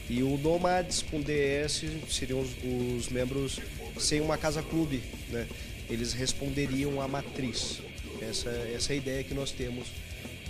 E 0.09 0.23
o 0.23 0.37
Nomads 0.37 1.03
com 1.03 1.21
DS 1.21 1.85
seriam 2.11 2.41
os, 2.41 2.51
os 2.63 3.09
membros 3.09 3.59
sem 3.99 4.21
uma 4.21 4.37
casa 4.37 4.63
clube. 4.63 5.03
Né? 5.31 5.47
Eles 5.89 6.13
responderiam 6.13 7.01
à 7.01 7.09
matriz. 7.09 7.81
Essa, 8.21 8.51
essa 8.75 8.93
é 8.93 8.95
a 8.95 8.97
ideia 8.97 9.25
que 9.25 9.35
nós 9.35 9.51
temos 9.51 9.87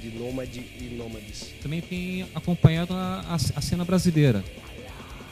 de 0.01 0.09
Nômade 0.11 0.61
e 0.81 0.95
Nômades. 0.97 1.53
Também 1.63 1.81
tem 1.81 2.27
acompanhado 2.35 2.95
a, 2.95 3.21
a, 3.21 3.35
a 3.35 3.61
cena 3.61 3.85
brasileira. 3.85 4.45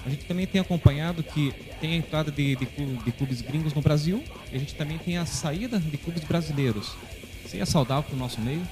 A 0.05 0.11
gente 0.11 0.25
também 0.25 0.47
tem 0.47 0.61
acompanhado 0.61 1.23
que 1.23 1.53
tem 1.83 1.95
a 1.95 1.97
entrada 1.97 2.31
de, 2.31 2.55
de, 2.55 2.65
de 2.65 3.13
clubes 3.13 3.43
gringos 3.43 3.75
no 3.75 3.83
Brasil 3.83 4.23
e 4.53 4.57
a 4.57 4.59
gente 4.59 4.77
também 4.77 4.99
tem 4.99 5.19
a 5.19 5.27
saída 5.27 5.81
de 5.81 5.99
clubes 5.99 6.23
brasileiros. 6.23 6.95
Aí 7.53 7.61
é 7.61 7.65
saudável 7.65 8.05
para 8.05 8.15
o 8.15 8.19
nosso 8.19 8.41
meio? 8.41 8.63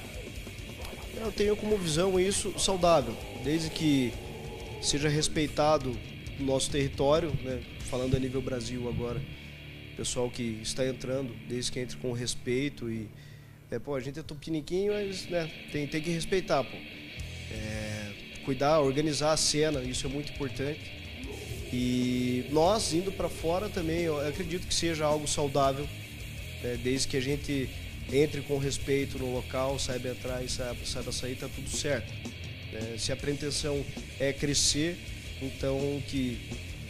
Eu 1.17 1.29
tenho 1.33 1.55
como 1.57 1.77
visão 1.77 2.17
isso 2.17 2.57
saudável, 2.57 3.15
desde 3.43 3.69
que 3.69 4.13
seja 4.81 5.09
respeitado 5.09 5.95
o 6.39 6.43
nosso 6.43 6.71
território, 6.71 7.31
né? 7.43 7.61
falando 7.89 8.15
a 8.15 8.19
nível 8.19 8.41
Brasil 8.41 8.87
agora, 8.87 9.21
pessoal 9.97 10.29
que 10.29 10.59
está 10.63 10.87
entrando, 10.87 11.35
desde 11.49 11.69
que 11.69 11.81
entre 11.81 11.97
com 11.97 12.13
respeito 12.13 12.89
e 12.89 13.09
é, 13.69 13.77
pô, 13.77 13.93
a 13.93 13.99
gente 13.99 14.19
é 14.19 14.23
tupiniquim, 14.23 14.89
mas 14.89 15.27
né, 15.27 15.51
tem, 15.71 15.85
tem 15.85 16.01
que 16.01 16.09
respeitar, 16.09 16.63
pô. 16.63 16.77
É, 17.51 18.11
cuidar, 18.45 18.79
organizar 18.79 19.33
a 19.33 19.37
cena, 19.37 19.81
isso 19.81 20.07
é 20.07 20.09
muito 20.09 20.31
importante. 20.31 21.00
E 21.73 22.45
nós 22.51 22.93
indo 22.93 23.11
para 23.11 23.29
fora 23.29 23.69
também, 23.69 24.01
eu 24.01 24.19
acredito 24.27 24.67
que 24.67 24.73
seja 24.73 25.05
algo 25.05 25.27
saudável, 25.27 25.87
né, 26.61 26.77
desde 26.83 27.07
que 27.07 27.17
a 27.17 27.21
gente 27.21 27.69
entre 28.11 28.41
com 28.41 28.57
respeito 28.57 29.17
no 29.17 29.33
local, 29.33 29.79
saiba 29.79 30.09
entrar 30.09 30.43
e 30.43 30.49
saiba, 30.49 30.85
saiba 30.85 31.11
sair, 31.11 31.35
tá 31.35 31.47
tudo 31.53 31.69
certo. 31.69 32.11
né? 32.73 32.95
se 32.97 33.11
a 33.11 33.15
pretensão 33.15 33.85
é 34.19 34.33
crescer, 34.33 34.97
então 35.41 36.01
que, 36.07 36.37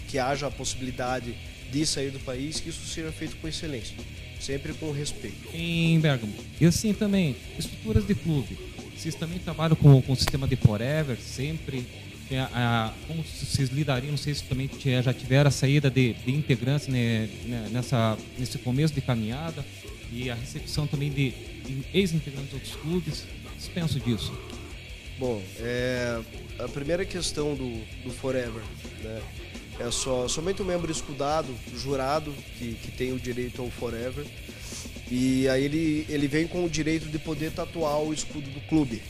que 0.08 0.18
haja 0.18 0.48
a 0.48 0.52
possibilidade 0.52 1.36
de 1.72 1.86
sair 1.86 2.10
do 2.10 2.20
país, 2.20 2.60
que 2.60 2.70
isso 2.70 2.86
seja 2.86 3.12
feito 3.12 3.36
com 3.38 3.48
excelência, 3.48 3.96
sempre 4.40 4.74
com 4.74 4.92
respeito. 4.92 5.50
em 5.54 6.00
Bergamo. 6.00 6.34
E 6.60 6.66
assim 6.66 6.94
também, 6.94 7.36
estruturas 7.58 8.06
de 8.06 8.16
clube. 8.16 8.58
Vocês 8.98 9.16
também 9.16 9.40
trabalham 9.40 9.76
com, 9.76 10.02
com 10.02 10.14
o 10.14 10.16
sistema 10.16 10.48
de 10.48 10.56
Forever, 10.56 11.18
sempre. 11.18 11.86
Tem 12.32 12.40
a- 12.40 12.94
como 13.08 13.22
vocês 13.24 13.68
lidariam? 13.72 14.12
Não 14.12 14.18
sei 14.18 14.34
se 14.34 14.44
também 14.44 14.70
já 15.04 15.14
tiveram 15.14 15.50
a 15.50 15.52
saída 15.52 15.92
de, 15.92 16.14
de 16.14 16.32
integrantes 16.32 16.88
né, 16.88 17.28
né, 17.44 17.68
nessa, 17.70 18.18
nesse 18.40 18.58
começo 18.58 18.94
de 18.94 19.02
caminhada 19.02 19.66
e 20.10 20.30
a 20.30 20.34
recepção 20.34 20.88
também 20.88 21.10
de, 21.12 21.32
de 21.32 21.84
ex-integrantes 21.94 22.52
de 22.52 22.56
outros 22.56 22.76
clubes. 22.78 23.26
Vocês 23.60 23.68
pensam 23.74 24.00
disso? 24.00 24.34
Bom, 25.20 25.44
é, 25.60 26.22
a 26.58 26.70
primeira 26.70 27.04
questão 27.04 27.54
do, 27.54 27.70
do 28.06 28.12
Forever, 28.12 28.64
né? 29.04 29.22
É 29.82 29.92
só, 29.92 30.26
somente 30.30 30.62
o 30.62 30.66
membro 30.66 30.90
escudado, 30.90 31.54
jurado, 31.76 32.34
que, 32.58 32.76
que 32.76 32.92
tem 32.92 33.12
o 33.12 33.20
direito 33.20 33.62
ao 33.62 33.70
Forever. 33.70 34.26
E 35.12 35.50
aí 35.50 35.66
ele, 35.66 36.06
ele 36.08 36.30
vem 36.30 36.48
com 36.48 36.64
o 36.64 36.70
direito 36.70 37.10
de 37.10 37.20
poder 37.20 37.52
tatuar 37.52 38.00
o 38.00 38.14
escudo 38.14 38.50
do 38.50 38.62
clube. 38.70 39.02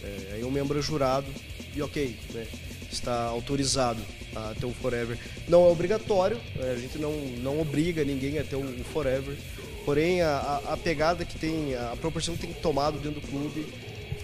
É, 0.00 0.34
aí 0.34 0.44
o 0.44 0.50
membro 0.50 0.78
é 0.78 0.82
jurado 0.82 1.26
e 1.74 1.82
ok, 1.82 2.16
né? 2.34 2.46
Está 2.90 3.24
autorizado 3.24 4.02
a 4.34 4.54
ter 4.58 4.66
o 4.66 4.72
Forever. 4.72 5.18
Não 5.48 5.66
é 5.66 5.70
obrigatório, 5.70 6.38
né? 6.56 6.72
a 6.72 6.76
gente 6.76 6.98
não, 6.98 7.12
não 7.42 7.60
obriga 7.60 8.04
ninguém 8.04 8.38
a 8.38 8.44
ter 8.44 8.56
o, 8.56 8.84
Forever. 8.92 9.36
Porém, 9.84 10.20
a, 10.22 10.60
a, 10.68 10.76
pegada 10.76 11.24
que 11.24 11.38
tem, 11.38 11.74
a 11.74 11.96
proporção 12.00 12.36
que 12.36 12.46
tem 12.46 12.52
tomado 12.54 12.98
dentro 12.98 13.20
do 13.20 13.26
clube 13.26 13.66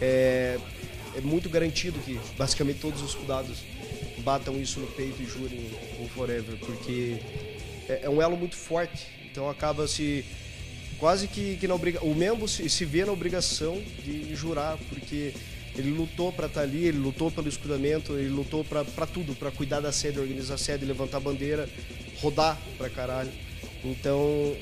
é, 0.00 0.58
é 1.16 1.20
muito 1.20 1.48
garantido 1.48 1.98
que 2.00 2.18
basicamente 2.36 2.80
todos 2.80 3.02
os 3.02 3.10
escudados 3.10 3.58
batam 4.18 4.60
isso 4.60 4.78
no 4.80 4.86
peito 4.88 5.20
e 5.22 5.26
jurem 5.26 5.70
o 6.00 6.08
Forever, 6.08 6.56
porque 6.58 7.18
é, 7.88 8.00
é 8.02 8.10
um 8.10 8.20
elo 8.20 8.36
muito 8.36 8.56
forte. 8.56 9.06
Então 9.30 9.48
acaba 9.48 9.88
se 9.88 10.24
quase 10.98 11.28
que, 11.28 11.56
que 11.56 11.66
na 11.66 11.74
obriga 11.74 12.04
o 12.04 12.14
membro 12.14 12.46
se, 12.46 12.68
se 12.68 12.84
vê 12.84 13.04
na 13.04 13.12
obrigação 13.12 13.82
de 14.04 14.34
jurar, 14.34 14.76
porque 14.88 15.32
ele 15.76 15.90
lutou 15.90 16.32
para 16.32 16.46
estar 16.46 16.62
ali, 16.62 16.86
ele 16.86 16.98
lutou 16.98 17.30
pelo 17.30 17.48
escudamento, 17.48 18.16
ele 18.16 18.28
lutou 18.28 18.64
para 18.64 19.06
tudo, 19.06 19.34
para 19.34 19.50
cuidar 19.50 19.80
da 19.80 19.92
sede, 19.92 20.18
organizar 20.18 20.54
a 20.54 20.58
sede, 20.58 20.84
levantar 20.84 21.18
a 21.18 21.20
bandeira, 21.20 21.68
rodar 22.20 22.58
pra 22.76 22.90
caralho. 22.90 23.30
Então 23.84 24.56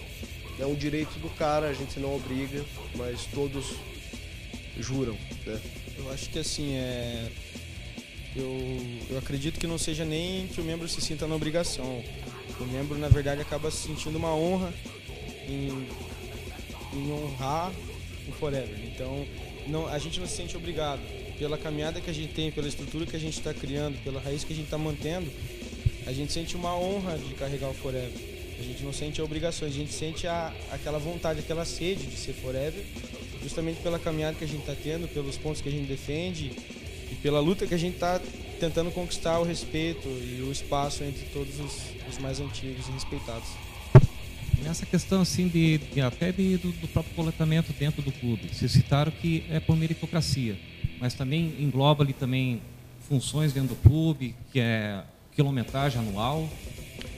é 0.59 0.67
um 0.67 0.75
direito 0.75 1.19
do 1.19 1.29
cara, 1.31 1.69
a 1.69 1.73
gente 1.73 1.99
não 1.99 2.15
obriga, 2.15 2.65
mas 2.95 3.25
todos 3.27 3.75
juram, 4.79 5.17
né? 5.47 5.61
Eu 5.99 6.11
acho 6.13 6.29
que 6.31 6.39
assim, 6.39 6.75
é. 6.75 7.31
Eu, 8.35 8.83
eu 9.09 9.19
acredito 9.19 9.59
que 9.59 9.67
não 9.67 9.79
seja 9.79 10.05
nem 10.05 10.47
que 10.49 10.61
o 10.61 10.65
membro 10.65 10.87
se 10.87 11.01
sinta 11.01 11.27
na 11.27 11.35
obrigação. 11.35 12.05
O 12.61 12.65
membro, 12.65 12.99
na 12.99 13.09
verdade, 13.09 13.41
acaba 13.41 13.71
se 13.71 13.87
sentindo 13.87 14.19
uma 14.19 14.35
honra 14.35 14.75
em, 15.49 15.89
em 16.93 17.13
honrar 17.13 17.73
o 18.29 18.33
Forever. 18.33 18.79
Então, 18.85 19.27
não, 19.69 19.87
a 19.89 19.99
gente 19.99 20.21
não 20.21 20.27
se 20.27 20.37
sente 20.37 20.57
obrigado. 20.57 21.01
Pela 21.39 21.59
caminhada 21.59 22.01
que 22.01 22.11
a 22.11 22.15
gente 22.15 22.33
tem, 22.33 22.51
pela 22.51 22.69
estrutura 22.69 23.05
que 23.05 23.17
a 23.17 23.19
gente 23.19 23.39
está 23.39 23.53
criando, 23.53 24.03
pela 24.03 24.21
raiz 24.21 24.43
que 24.45 24.53
a 24.53 24.57
gente 24.57 24.67
está 24.67 24.79
mantendo, 24.79 25.31
a 26.07 26.13
gente 26.13 26.33
sente 26.33 26.57
uma 26.57 26.77
honra 26.77 27.19
de 27.19 27.35
carregar 27.35 27.69
o 27.69 27.75
Forever. 27.75 28.13
A 28.59 28.63
gente 28.63 28.83
não 28.83 28.93
sente 28.93 29.21
a 29.21 29.25
obrigação, 29.25 29.69
a 29.69 29.71
gente 29.71 29.93
sente 29.93 30.27
a, 30.27 30.55
aquela 30.71 30.99
vontade, 30.99 31.41
aquela 31.41 31.65
sede 31.65 32.07
de 32.07 32.17
ser 32.17 32.33
Forever, 32.33 32.83
justamente 33.43 33.83
pela 33.83 33.99
caminhada 33.99 34.37
que 34.37 34.45
a 34.45 34.49
gente 34.49 34.61
está 34.61 34.75
tendo, 34.75 35.07
pelos 35.09 35.37
pontos 35.37 35.61
que 35.61 35.69
a 35.69 35.73
gente 35.73 35.87
defende 35.87 36.53
e 37.11 37.15
pela 37.17 37.41
luta 37.41 37.67
que 37.67 37.75
a 37.75 37.79
gente 37.79 37.95
está 37.95 38.21
tentando 38.59 38.91
conquistar 38.91 39.39
o 39.39 39.45
respeito 39.45 40.09
e 40.09 40.43
o 40.43 40.51
espaço 40.51 41.05
entre 41.05 41.27
todos 41.27 41.61
os, 41.61 41.73
os 42.09 42.19
mais 42.19 42.41
antigos 42.41 42.89
e 42.89 42.93
respeitados. 42.93 43.49
Nessa 44.63 44.85
questão 44.87 45.21
assim 45.21 45.49
de, 45.49 45.79
de- 45.79 46.01
até 46.01 46.33
de- 46.33 46.57
do, 46.57 46.73
do 46.73 46.89
próprio 46.89 47.15
coletamento 47.15 47.73
dentro 47.73 48.03
do 48.03 48.11
clube, 48.13 48.49
vocês 48.53 48.73
citaram 48.73 49.13
que 49.13 49.45
é 49.51 49.61
por 49.61 49.77
meritocracia, 49.77 50.57
mas 51.01 51.15
também 51.15 51.55
engloba 51.59 52.03
ali 52.03 52.13
também 52.13 52.61
funções 53.09 53.53
dentro 53.53 53.71
do 53.71 53.77
clube, 53.77 54.35
que 54.53 54.59
é 54.59 55.03
quilometragem 55.35 56.01
anual. 56.01 56.49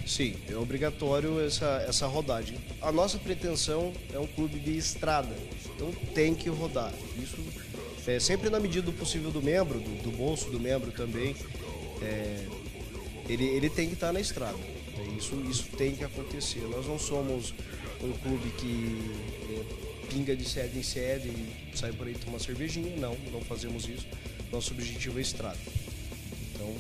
Sim, 0.07 0.35
é 0.49 0.57
obrigatório 0.57 1.41
essa, 1.41 1.85
essa 1.89 2.07
rodagem. 2.07 2.59
A 2.83 2.91
nossa 2.93 3.19
pretensão 3.19 3.93
é 4.13 4.19
um 4.19 4.27
clube 4.27 4.59
de 4.59 4.77
estrada, 4.77 5.35
então 5.75 5.91
tem 6.15 6.35
que 6.35 6.49
rodar. 6.49 6.93
Isso 7.23 7.37
é 8.07 8.19
sempre 8.19 8.51
na 8.51 8.59
medida 8.61 8.83
do 8.87 8.93
possível 8.93 9.31
do 9.31 9.41
membro, 9.43 9.79
do, 9.81 10.03
do 10.03 10.11
bolso 10.11 10.51
do 10.51 10.59
membro 10.61 10.91
também. 10.93 11.35
é, 12.03 12.45
ele, 13.29 13.45
ele 13.45 13.69
tem 13.71 13.87
que 13.89 13.95
estar 13.95 14.13
na 14.13 14.21
estrada. 14.21 14.57
É, 14.99 15.19
Isso, 15.19 15.35
isso 15.51 15.65
tem 15.77 15.95
que 15.95 16.05
acontecer. 16.05 16.61
Nós 16.71 16.87
não 16.87 16.99
somos 16.99 17.55
um 18.03 18.13
clube 18.13 18.51
que 18.59 19.11
é, 19.51 20.09
pinga 20.13 20.35
de 20.37 20.49
sede 20.49 20.79
em 20.79 20.83
sede 20.83 21.29
e 21.29 21.77
sai 21.77 21.93
por 21.93 22.07
aí 22.07 22.15
tomar 22.15 22.39
cervejinha. 22.39 22.95
Não, 22.97 23.17
não 23.33 23.41
fazemos 23.43 23.89
isso. 23.89 24.07
Nosso 24.53 24.73
objetivo 24.73 25.19
é 25.19 25.23
estrada. 25.23 25.59
Então, 26.55 26.75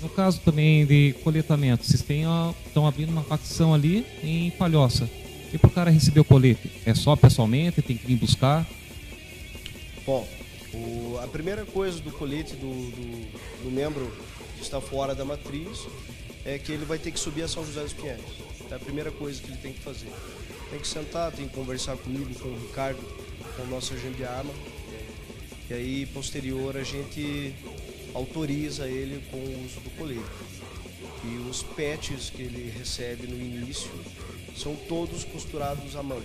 No 0.00 0.08
caso 0.08 0.40
também 0.44 0.84
de 0.86 1.14
coletamento, 1.24 1.84
vocês 1.84 2.02
têm, 2.02 2.26
ó, 2.26 2.52
estão 2.66 2.86
abrindo 2.86 3.10
uma 3.10 3.22
facção 3.22 3.72
ali 3.74 4.04
em 4.22 4.50
Palhoça. 4.52 5.08
E 5.52 5.58
para 5.58 5.68
o 5.68 5.70
cara 5.70 5.90
receber 5.90 6.20
o 6.20 6.24
colete? 6.24 6.70
É 6.86 6.94
só 6.94 7.14
pessoalmente? 7.14 7.82
Tem 7.82 7.96
que 7.96 8.06
vir 8.06 8.16
buscar? 8.16 8.66
Bom, 10.06 10.26
o- 10.72 11.18
a 11.22 11.26
primeira 11.28 11.64
coisa 11.66 12.00
do 12.00 12.10
colete 12.10 12.54
do, 12.56 12.66
do, 12.90 13.64
do 13.64 13.70
membro 13.70 14.10
que 14.56 14.62
está 14.62 14.80
fora 14.80 15.14
da 15.14 15.24
matriz 15.24 15.86
é 16.44 16.58
que 16.58 16.72
ele 16.72 16.84
vai 16.84 16.98
ter 16.98 17.10
que 17.12 17.20
subir 17.20 17.42
a 17.42 17.48
São 17.48 17.64
José 17.64 17.82
dos 17.82 17.92
Pinhais. 17.92 18.20
É 18.70 18.74
a 18.74 18.78
primeira 18.78 19.10
coisa 19.10 19.40
que 19.40 19.48
ele 19.48 19.58
tem 19.58 19.72
que 19.72 19.80
fazer. 19.80 20.10
Tem 20.70 20.78
que 20.78 20.88
sentar, 20.88 21.30
tem 21.32 21.46
que 21.46 21.54
conversar 21.54 21.96
comigo, 21.96 22.34
com 22.38 22.48
o 22.48 22.58
Ricardo, 22.58 23.00
com 23.56 23.62
o 23.62 23.66
nosso 23.66 23.92
agente 23.94 24.16
de 24.16 24.24
arma. 24.24 24.52
E 25.70 25.74
aí, 25.74 26.06
posterior, 26.06 26.76
a 26.76 26.82
gente 26.82 27.54
autoriza 28.14 28.86
ele 28.86 29.22
com 29.30 29.36
o 29.36 29.64
uso 29.64 29.80
do 29.80 29.90
colete. 29.96 30.20
E 31.24 31.36
os 31.48 31.62
patches 31.62 32.30
que 32.30 32.42
ele 32.42 32.72
recebe 32.76 33.26
no 33.26 33.36
início 33.40 33.90
são 34.56 34.74
todos 34.74 35.24
costurados 35.24 35.94
à 35.94 36.02
mão. 36.02 36.20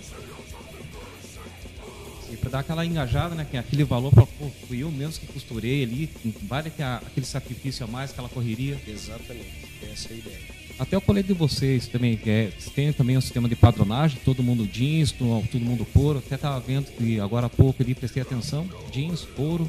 E 2.30 2.36
para 2.36 2.50
dar 2.50 2.58
aquela 2.60 2.84
engajada, 2.84 3.34
né? 3.34 3.46
Que 3.50 3.56
é 3.56 3.60
aquele 3.60 3.84
valor, 3.84 4.12
pô, 4.12 4.26
fui 4.66 4.82
eu 4.82 4.90
mesmo 4.90 5.20
que 5.20 5.32
costurei 5.32 5.82
ali, 5.82 6.10
vale 6.42 6.68
que 6.70 6.82
a- 6.82 6.96
aquele 6.96 7.24
sacrifício 7.24 7.84
a 7.84 7.88
mais, 7.88 8.10
aquela 8.10 8.28
correria. 8.28 8.78
Exatamente, 8.86 9.67
essa 9.92 10.08
é 10.10 10.14
a 10.14 10.16
ideia. 10.18 10.38
Até 10.78 10.96
o 10.96 11.00
colete 11.00 11.28
de 11.28 11.34
vocês 11.34 11.88
também, 11.88 12.16
que 12.16 12.30
é, 12.30 12.52
têm 12.74 12.92
também 12.92 13.16
um 13.16 13.20
sistema 13.20 13.48
de 13.48 13.56
padronagem, 13.56 14.20
todo 14.24 14.42
mundo 14.42 14.64
jeans, 14.66 15.10
to- 15.10 15.44
todo 15.50 15.60
mundo 15.64 15.84
couro. 15.92 16.18
Até 16.20 16.36
estava 16.36 16.60
vendo 16.60 16.86
que 16.92 17.18
agora 17.18 17.46
há 17.46 17.50
pouco 17.50 17.82
ali 17.82 17.94
prestei 17.94 18.22
atenção, 18.22 18.68
jeans, 18.92 19.22
couro. 19.36 19.68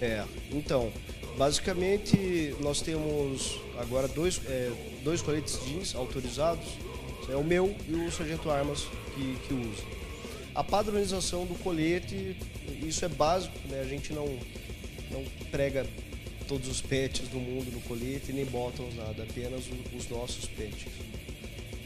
É, 0.00 0.22
então, 0.52 0.92
basicamente 1.38 2.54
nós 2.60 2.82
temos 2.82 3.58
agora 3.78 4.06
dois, 4.08 4.40
é, 4.46 4.70
dois 5.02 5.22
coletes 5.22 5.58
jeans 5.66 5.94
autorizados, 5.94 6.66
é 7.30 7.36
o 7.36 7.42
meu 7.42 7.74
e 7.88 7.92
o 7.94 8.12
Sargento 8.12 8.50
Armas 8.50 8.86
que, 9.14 9.36
que 9.48 9.54
usa. 9.54 9.82
A 10.54 10.62
padronização 10.62 11.46
do 11.46 11.54
colete, 11.56 12.36
isso 12.86 13.04
é 13.04 13.08
básico, 13.08 13.56
né? 13.68 13.80
A 13.80 13.88
gente 13.88 14.12
não, 14.12 14.26
não 15.10 15.24
prega 15.50 15.86
todos 16.46 16.68
os 16.68 16.80
patches 16.80 17.28
do 17.28 17.38
mundo 17.38 17.70
no 17.72 17.80
colete, 17.82 18.32
nem 18.32 18.44
botamos 18.44 18.94
nada, 18.94 19.22
apenas 19.22 19.64
os 19.96 20.08
nossos 20.08 20.46
patches. 20.46 20.92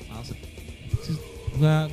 Massa. 0.09 0.37
Vocês- 0.93 1.19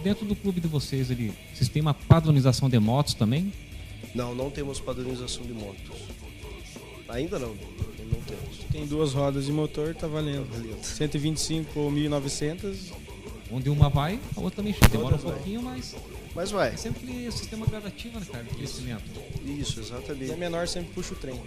dentro 0.03 0.25
do 0.25 0.35
clube 0.35 0.59
de 0.61 0.67
vocês 0.67 1.09
ali, 1.11 1.33
vocês 1.53 1.69
têm 1.69 1.81
uma 1.81 1.93
padronização 1.93 2.69
de 2.69 2.79
motos 2.79 3.13
também? 3.13 3.51
Não, 4.13 4.33
não 4.33 4.49
temos 4.49 4.79
padronização 4.79 5.43
de 5.43 5.53
motos. 5.53 5.97
Ainda 7.09 7.39
não, 7.39 7.49
não 7.55 8.21
temos. 8.25 8.57
Tem 8.71 8.85
duas 8.85 9.13
rodas 9.13 9.47
e 9.47 9.51
motor, 9.51 9.95
tá 9.95 10.07
valendo. 10.07 10.45
Tá 10.49 10.57
valendo. 10.57 10.83
125 10.83 11.79
ou 11.79 11.89
1900. 11.91 12.91
Onde 13.49 13.69
uma 13.69 13.87
vai, 13.89 14.19
a 14.35 14.41
outra 14.41 14.57
também 14.57 14.73
chega. 14.73 14.89
Demora 14.89 15.15
um 15.15 15.19
vai. 15.19 15.33
pouquinho, 15.35 15.61
mas 15.61 15.95
Mas 16.35 16.51
vai, 16.51 16.73
é 16.73 16.77
sempre 16.77 17.27
o 17.27 17.31
sistema 17.31 17.65
gradativo, 17.65 18.19
né, 18.19 18.25
cara, 18.31 18.43
de 18.43 18.49
crescimento. 18.55 19.03
isso, 19.45 19.79
E 19.79 19.83
exatamente. 19.83 20.31
a 20.33 20.37
menor 20.37 20.67
sempre 20.67 20.91
puxa 20.93 21.13
o 21.13 21.17
trem. 21.17 21.39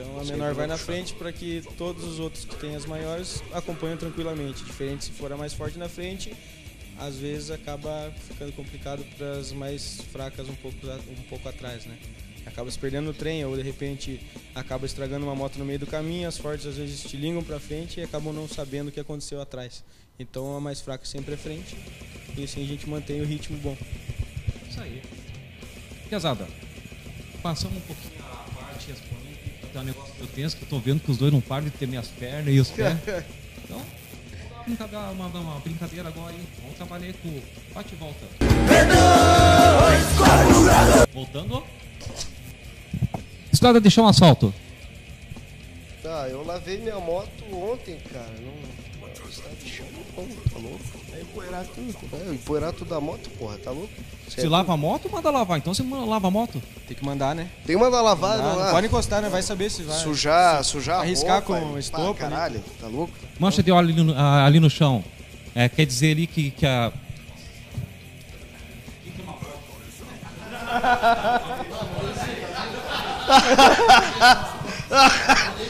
Então 0.00 0.18
a 0.18 0.24
menor 0.24 0.54
vai 0.54 0.66
na 0.66 0.78
frente 0.78 1.12
para 1.12 1.30
que 1.30 1.62
todos 1.76 2.04
os 2.04 2.18
outros 2.18 2.46
que 2.46 2.56
têm 2.56 2.74
as 2.74 2.86
maiores 2.86 3.42
acompanhem 3.52 3.98
tranquilamente. 3.98 4.64
Diferente 4.64 5.04
se 5.04 5.10
for 5.10 5.30
a 5.30 5.36
mais 5.36 5.52
forte 5.52 5.78
na 5.78 5.90
frente, 5.90 6.32
às 6.98 7.16
vezes 7.16 7.50
acaba 7.50 8.10
ficando 8.28 8.50
complicado 8.52 9.04
para 9.16 9.32
as 9.32 9.52
mais 9.52 10.00
fracas 10.10 10.48
um 10.48 10.54
pouco, 10.54 10.78
um 10.86 11.22
pouco 11.28 11.46
atrás, 11.46 11.84
né? 11.84 11.98
Acaba 12.46 12.70
se 12.70 12.78
perdendo 12.78 13.04
no 13.04 13.12
trem 13.12 13.44
ou 13.44 13.54
de 13.54 13.62
repente 13.62 14.18
acaba 14.54 14.86
estragando 14.86 15.26
uma 15.26 15.34
moto 15.34 15.58
no 15.58 15.66
meio 15.66 15.78
do 15.78 15.86
caminho, 15.86 16.26
as 16.26 16.38
fortes 16.38 16.66
às 16.66 16.76
vezes 16.76 17.02
te 17.02 17.18
ligam 17.18 17.44
para 17.44 17.60
frente 17.60 18.00
e 18.00 18.02
acabam 18.02 18.32
não 18.32 18.48
sabendo 18.48 18.88
o 18.88 18.92
que 18.92 19.00
aconteceu 19.00 19.38
atrás. 19.42 19.84
Então 20.18 20.56
a 20.56 20.60
mais 20.60 20.80
fraca 20.80 21.04
sempre 21.04 21.34
é 21.34 21.36
frente 21.36 21.76
e 22.38 22.44
assim 22.44 22.64
a 22.64 22.66
gente 22.66 22.88
mantém 22.88 23.20
o 23.20 23.26
ritmo 23.26 23.58
bom. 23.58 23.76
Isso 24.70 24.80
aí. 24.80 25.02
Pesada. 26.08 26.48
Passamos 27.42 27.76
um 27.76 27.80
pouquinho 27.80 28.20
a 28.20 28.64
parte 28.64 28.90
expoente, 29.70 29.76
até 29.76 29.78
o 29.78 29.82
negócio 29.82 30.14
que 30.14 30.20
eu 30.20 30.26
tenso, 30.26 30.56
que 30.56 30.64
eu 30.64 30.68
tô 30.68 30.78
vendo 30.78 31.00
que 31.00 31.10
os 31.10 31.18
dois 31.18 31.32
não 31.32 31.40
param 31.40 31.64
de 31.64 31.70
tremer 31.70 31.98
as 31.98 32.08
pernas 32.08 32.54
e 32.54 32.60
os 32.60 32.70
pés. 32.70 32.96
Então, 33.64 33.80
brincadeira, 34.66 35.10
uma, 35.10 35.26
uma 35.26 35.60
brincadeira 35.60 36.08
agora, 36.08 36.32
hein? 36.32 36.40
Vamos 36.60 36.76
trabalhar 36.76 37.06
aí 37.06 37.14
com 37.14 37.28
o 37.28 37.42
bate 37.74 37.94
e 37.94 37.96
volta. 37.96 38.26
Voltando. 41.12 41.64
Estrada 43.52 43.80
de 43.80 43.90
chão 43.90 44.06
asfalto. 44.06 44.52
Ah, 46.04 46.26
eu 46.28 46.44
lavei 46.44 46.78
minha 46.78 46.98
moto 46.98 47.44
ontem, 47.52 47.98
cara. 48.12 48.34
Não, 48.40 48.52
está 49.28 49.48
de 49.62 49.70
chão, 49.70 49.86
não, 50.16 50.26
tá 50.26 50.58
louco? 50.58 50.80
É 51.12 51.20
empoeirar 51.20 51.64
tudo. 51.64 51.94
É, 52.12 52.32
empoeirar 52.32 52.72
tudo 52.72 52.88
da 52.88 53.00
moto, 53.00 53.28
porra, 53.38 53.58
tá 53.58 53.70
louco? 53.70 53.90
Se 54.28 54.46
lava 54.46 54.72
a 54.72 54.76
moto, 54.76 55.10
manda 55.10 55.30
lavar. 55.30 55.58
Então 55.58 55.74
você 55.74 55.82
lava 55.82 56.28
a 56.28 56.30
moto. 56.30 56.62
Tem 56.86 56.96
que 56.96 57.04
mandar, 57.04 57.34
né? 57.34 57.48
Tem 57.66 57.76
uma 57.76 57.90
da 57.90 58.00
lavada 58.00 58.42
Não, 58.42 58.56
lá. 58.56 58.64
não 58.66 58.72
pode 58.72 58.86
encostar, 58.86 59.20
né? 59.20 59.28
Vai 59.28 59.42
saber 59.42 59.70
se 59.70 59.82
vai. 59.82 59.98
Sujar, 59.98 60.62
sujar 60.64 60.98
a 60.98 61.00
Arriscar 61.00 61.42
roupa, 61.42 61.60
com 61.60 61.78
estopa, 61.78 62.24
né? 62.24 62.30
Caralho, 62.30 62.64
tá 62.80 62.86
louco? 62.86 63.12
Mancha 63.38 63.62
de 63.62 63.72
óleo 63.72 63.90
ali 63.90 64.02
no, 64.02 64.14
ali 64.16 64.60
no 64.60 64.70
chão. 64.70 65.04
É, 65.54 65.68
quer 65.68 65.84
dizer 65.84 66.12
ali 66.12 66.26
que, 66.26 66.50
que 66.52 66.66
a. 66.66 66.92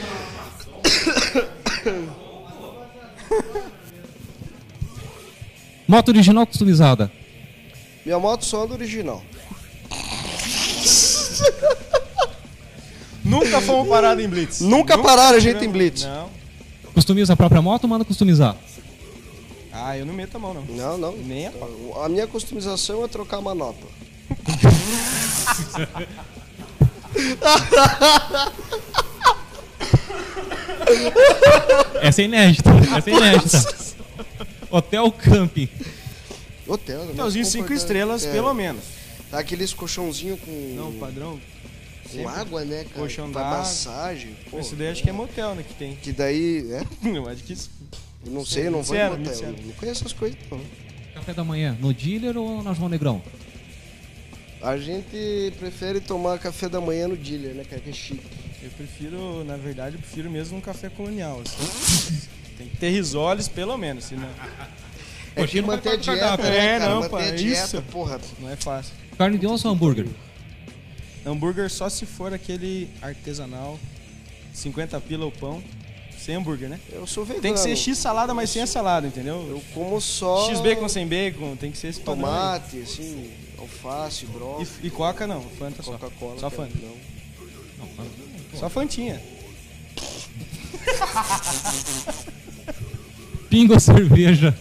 Moto 5.90 6.09
original 6.11 6.46
customizada. 6.46 7.11
Minha 8.07 8.20
moto 8.20 8.44
só 8.44 8.62
anda 8.62 8.74
original. 8.74 9.20
Nunca 13.24 13.61
fomos 13.61 13.88
parados 13.88 14.24
em 14.24 14.29
Blitz. 14.29 14.61
Nunca 14.61 14.96
pararam 14.96 15.37
a 15.37 15.40
gente 15.40 15.64
em 15.64 15.68
Blitz. 15.68 16.05
Não. 16.05 16.31
Customiza 16.94 17.33
a 17.33 17.37
própria 17.37 17.61
moto 17.61 17.83
ou 17.85 17.90
manda 17.90 18.05
customizar? 18.05 18.55
Ah, 19.72 19.98
eu 19.98 20.07
não 20.07 20.14
meto 20.14 20.37
a 20.37 20.38
mão, 20.38 20.55
não. 20.55 20.62
Não, 20.62 20.96
não. 20.96 21.16
Nem 21.16 21.48
a 21.48 21.50
pau. 21.50 21.68
A 22.05 22.09
minha 22.09 22.29
customização 22.29 23.05
é 23.05 23.09
trocar 23.09 23.38
a 23.38 23.40
manopla. 23.40 23.88
Essa 32.00 32.22
é 32.22 32.26
inédita. 32.26 32.70
Essa 32.96 33.11
é 33.11 33.12
inédita. 33.12 33.79
Hotel 34.70 35.11
Camping. 35.12 35.68
Hotel, 36.66 37.04
né? 37.04 37.12
Hotelzinho 37.12 37.44
cinco 37.44 37.72
estrelas, 37.72 38.24
É, 38.24 38.33
pelo 38.33 38.52
menos. 38.54 38.85
Tá 39.30 39.38
aqueles 39.38 39.72
colchãozinho 39.72 40.37
com, 40.37 40.74
Não, 40.76 40.92
padrão. 40.94 41.40
com 42.04 42.09
sempre. 42.11 42.26
água, 42.26 42.64
né, 42.64 42.85
cara? 42.85 43.00
Colchão 43.00 43.30
d'água. 43.30 43.59
massagem. 43.59 44.37
Pô, 44.50 44.59
Esse 44.59 44.74
daí 44.74 44.88
acho 44.88 45.02
que 45.02 45.11
é 45.11 45.12
motel, 45.12 45.54
né? 45.54 45.64
Que 45.66 45.74
tem. 45.74 45.96
Que 45.96 46.12
daí, 46.12 46.66
é? 46.72 46.85
Não, 47.09 47.26
acho 47.28 47.42
que 47.42 47.52
isso. 47.52 47.70
Eu 48.24 48.33
não 48.33 48.44
sei, 48.44 48.66
eu 48.66 48.70
não 48.70 48.83
vou 48.83 48.94
em 48.96 49.09
motel. 49.09 49.52
Não 49.64 49.72
conheço 49.72 50.02
essas 50.02 50.12
coisas, 50.12 50.37
não. 50.50 50.61
Café 51.14 51.33
da 51.33 51.42
manhã, 51.42 51.74
no 51.80 51.94
dealer 51.94 52.37
ou 52.37 52.62
na 52.62 52.74
João 52.74 52.88
Negrão? 52.90 53.22
A 54.61 54.76
gente 54.76 55.54
prefere 55.59 56.00
tomar 56.00 56.38
café 56.38 56.68
da 56.68 56.83
manhã 56.83 57.09
no 57.09 57.16
dealer, 57.16 57.54
né, 57.54 57.64
cara? 57.64 57.80
Que 57.80 57.88
é 57.88 57.92
chique. 57.94 58.20
Eu 58.62 58.68
prefiro, 58.72 59.42
na 59.44 59.56
verdade, 59.56 59.96
eu 59.96 60.00
prefiro 60.02 60.30
mesmo 60.30 60.59
um 60.59 60.61
café 60.61 60.90
colonial. 60.90 61.40
assim. 61.42 62.20
Tem 62.60 62.68
que 62.68 62.76
ter 62.76 62.90
risoles, 62.90 63.48
pelo 63.48 63.78
menos, 63.78 64.04
senão 64.04 64.28
É 65.34 65.46
que 65.46 65.60
não 65.62 65.68
vai 65.68 65.76
manter 65.76 65.88
a 65.92 65.96
dieta, 65.96 66.36
né, 66.42 66.56
É, 66.74 66.78
cara? 66.78 66.90
não, 66.90 66.96
manter 67.00 67.10
pá, 67.10 67.22
a 67.22 67.30
dieta, 67.30 67.64
isso. 67.64 67.82
porra. 67.90 68.20
não 68.38 68.50
é 68.50 68.56
fácil. 68.56 68.92
Carne 69.16 69.38
de 69.38 69.46
onça 69.46 69.66
ou 69.68 69.74
hambúrguer? 69.74 70.06
Hambúrguer 71.24 71.70
só 71.70 71.88
se 71.88 72.04
for 72.04 72.34
aquele 72.34 72.90
artesanal, 73.00 73.78
50 74.52 75.00
pila 75.00 75.24
o 75.26 75.32
pão, 75.32 75.62
sem 76.18 76.34
hambúrguer, 76.34 76.68
né? 76.68 76.78
Eu 76.92 77.06
sou 77.06 77.24
vegano. 77.24 77.40
Tem 77.42 77.54
que 77.54 77.60
ser 77.60 77.74
X 77.76 77.96
salada, 77.96 78.34
mas 78.34 78.50
sem 78.50 78.60
a 78.60 78.66
salada, 78.66 79.06
entendeu? 79.06 79.36
Eu 79.48 79.62
como 79.72 79.98
só 80.02 80.50
X 80.50 80.60
bacon 80.60 80.88
sem 80.88 81.06
bacon, 81.06 81.56
tem 81.56 81.70
que 81.70 81.78
ser 81.78 81.88
esse 81.88 82.00
padrão 82.00 82.24
tomate, 82.26 82.80
assim, 82.80 83.30
alface, 83.58 84.26
brócolis, 84.26 84.68
E, 84.82 84.88
e 84.88 84.90
coca 84.90 85.26
não, 85.26 85.40
Fanta 85.58 85.82
só. 85.82 85.92
Coca-Cola. 85.92 86.38
Só 86.38 86.50
Fanta. 86.50 86.76
Não. 86.82 88.58
Só 88.58 88.68
Fantinha. 88.68 89.18
Pingo 93.50 93.74
ou 93.74 93.80
cerveja? 93.80 94.56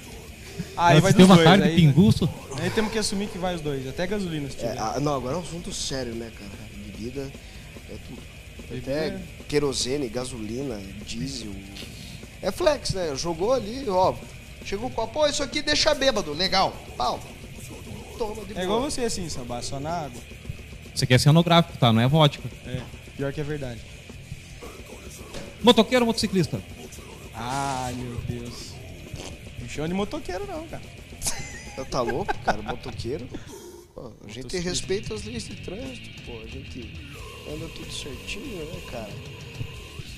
Aí 0.76 1.00
vai 1.00 1.14
tem 1.14 1.20
dos 1.22 1.30
uma 1.30 1.36
dois. 1.36 1.48
carne 1.48 1.64
de 1.64 1.70
aí, 1.70 1.76
pinguço. 1.76 2.28
aí 2.60 2.70
temos 2.72 2.92
que 2.92 2.98
assumir 2.98 3.28
que 3.28 3.38
vai 3.38 3.56
os 3.56 3.62
dois, 3.62 3.88
até 3.88 4.06
gasolina 4.08 4.50
se 4.50 4.56
É, 4.58 4.70
tiver. 4.70 4.80
ah, 4.82 5.00
não, 5.00 5.14
agora 5.16 5.36
é 5.36 5.38
um 5.38 5.42
assunto 5.42 5.72
sério, 5.74 6.14
né, 6.16 6.32
cara? 6.38 6.52
Bebida 6.86 7.32
é 7.90 8.78
Até 8.78 9.08
é- 9.08 9.20
querosene, 9.48 10.08
gasolina, 10.10 10.80
diesel. 11.06 11.52
É 12.42 12.52
flex, 12.52 12.92
né? 12.94 13.14
Jogou 13.16 13.54
ali, 13.54 13.86
ó. 13.88 14.14
Chegou 14.66 14.90
com 14.90 15.02
a 15.02 15.08
pô, 15.08 15.26
isso 15.28 15.42
aqui 15.44 15.62
deixa 15.62 15.94
bêbado, 15.94 16.34
legal. 16.34 16.76
Pau. 16.98 17.20
Toma 18.18 18.44
de 18.46 18.58
É 18.58 18.64
igual 18.64 18.80
boa. 18.80 18.92
você 18.92 19.02
assim, 19.02 19.28
Sabá, 19.30 19.62
só 19.62 19.80
na 19.80 19.90
água. 20.06 20.22
Isso 20.94 21.04
aqui 21.04 21.14
é 21.14 21.18
cenográfico, 21.18 21.78
tá? 21.78 21.92
Não 21.94 22.02
é 22.02 22.08
vodka. 22.08 22.44
É, 22.66 22.82
pior 23.16 23.32
que 23.34 23.40
é 23.42 23.44
verdade. 23.44 23.80
Motoqueiro 25.64 26.04
ou 26.04 26.08
motociclista? 26.08 26.62
Ai, 27.40 27.94
meu 27.94 28.16
Deus. 28.28 28.74
Não 29.60 29.68
chama 29.70 29.88
de 29.88 29.94
motoqueiro 29.94 30.46
não, 30.48 30.68
cara. 30.68 30.82
Tá 31.90 32.02
louco, 32.02 32.34
cara, 32.40 32.62
motoqueiro. 32.62 33.28
Pô, 33.96 34.12
a 34.28 34.32
gente 34.32 34.58
respeita 34.60 35.14
as 35.14 35.24
leis 35.24 35.44
de 35.48 35.56
trânsito, 35.58 36.10
pô. 36.26 36.40
A 36.44 36.48
gente 36.48 36.94
anda 37.52 37.68
tudo 37.70 37.92
certinho, 37.92 38.58
né, 38.58 38.82
cara? 38.92 39.10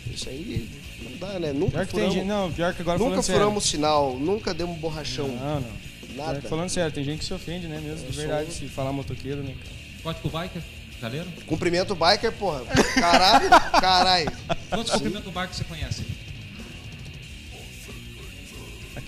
Isso 0.08 0.28
aí 0.30 0.70
não 1.04 1.18
dá, 1.18 1.40
né? 1.40 1.54
Nunca 1.54 1.72
Pior 1.72 1.86
que 1.86 1.92
tem 1.94 2.00
furamos, 2.02 2.14
gente. 2.16 2.26
Não, 2.28 2.52
pior 2.52 2.74
que 2.74 2.82
agora 2.82 2.98
nunca 3.00 3.22
sério. 3.22 3.42
furamos 3.42 3.64
sinal, 3.66 4.18
nunca 4.18 4.54
demos 4.54 4.78
borrachão, 4.80 5.28
Não, 5.28 5.62
não. 5.62 5.72
Pior 5.72 6.26
nada. 6.28 6.42
que 6.42 6.48
falando 6.48 6.70
sério, 6.70 6.92
tem 6.92 7.04
gente 7.04 7.20
que 7.20 7.26
se 7.26 7.34
ofende, 7.34 7.68
né, 7.68 7.80
mesmo? 7.80 8.06
Eu 8.08 8.12
De 8.12 8.18
verdade, 8.18 8.52
sou- 8.52 8.62
se 8.62 8.68
falar 8.68 8.92
motoqueiro, 8.92 9.42
né? 9.44 9.54
cara? 9.64 9.82
Código 10.04 10.30
Biker, 10.30 10.62
galera? 11.00 11.28
Cumprimento 11.46 11.94
o 11.94 11.96
biker, 11.96 12.32
porra. 12.34 12.66
Caralho, 12.96 13.50
caralho. 13.80 14.32
Quantos 14.70 14.92
cumprimentos 14.92 15.32
biker 15.32 15.54
você 15.54 15.64
conhece? 15.64 16.04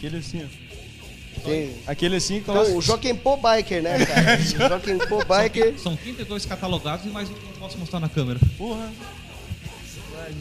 Aquele 0.04 0.18
assim, 0.18 0.44
ó. 0.44 1.44
Tem- 1.46 1.74
Aquele 1.88 2.16
assim, 2.18 2.36
Então, 2.38 2.76
o 2.76 2.82
Joaquim 2.82 3.16
Pô 3.16 3.38
Biker, 3.38 3.82
né, 3.82 4.06
cara? 4.06 4.36
O 4.38 4.70
Joaquim 4.70 4.98
Pô 4.98 5.20
Biker. 5.24 5.80
São 5.80 5.96
32 5.96 6.46
catalogados 6.46 7.06
e 7.06 7.10
mais 7.10 7.30
um 7.30 7.34
que 7.34 7.39
eu 7.39 7.46
não 7.52 7.54
posso 7.54 7.78
mostrar 7.78 8.02
na 8.02 8.10
câmera. 8.10 8.38
Porra. 8.58 8.92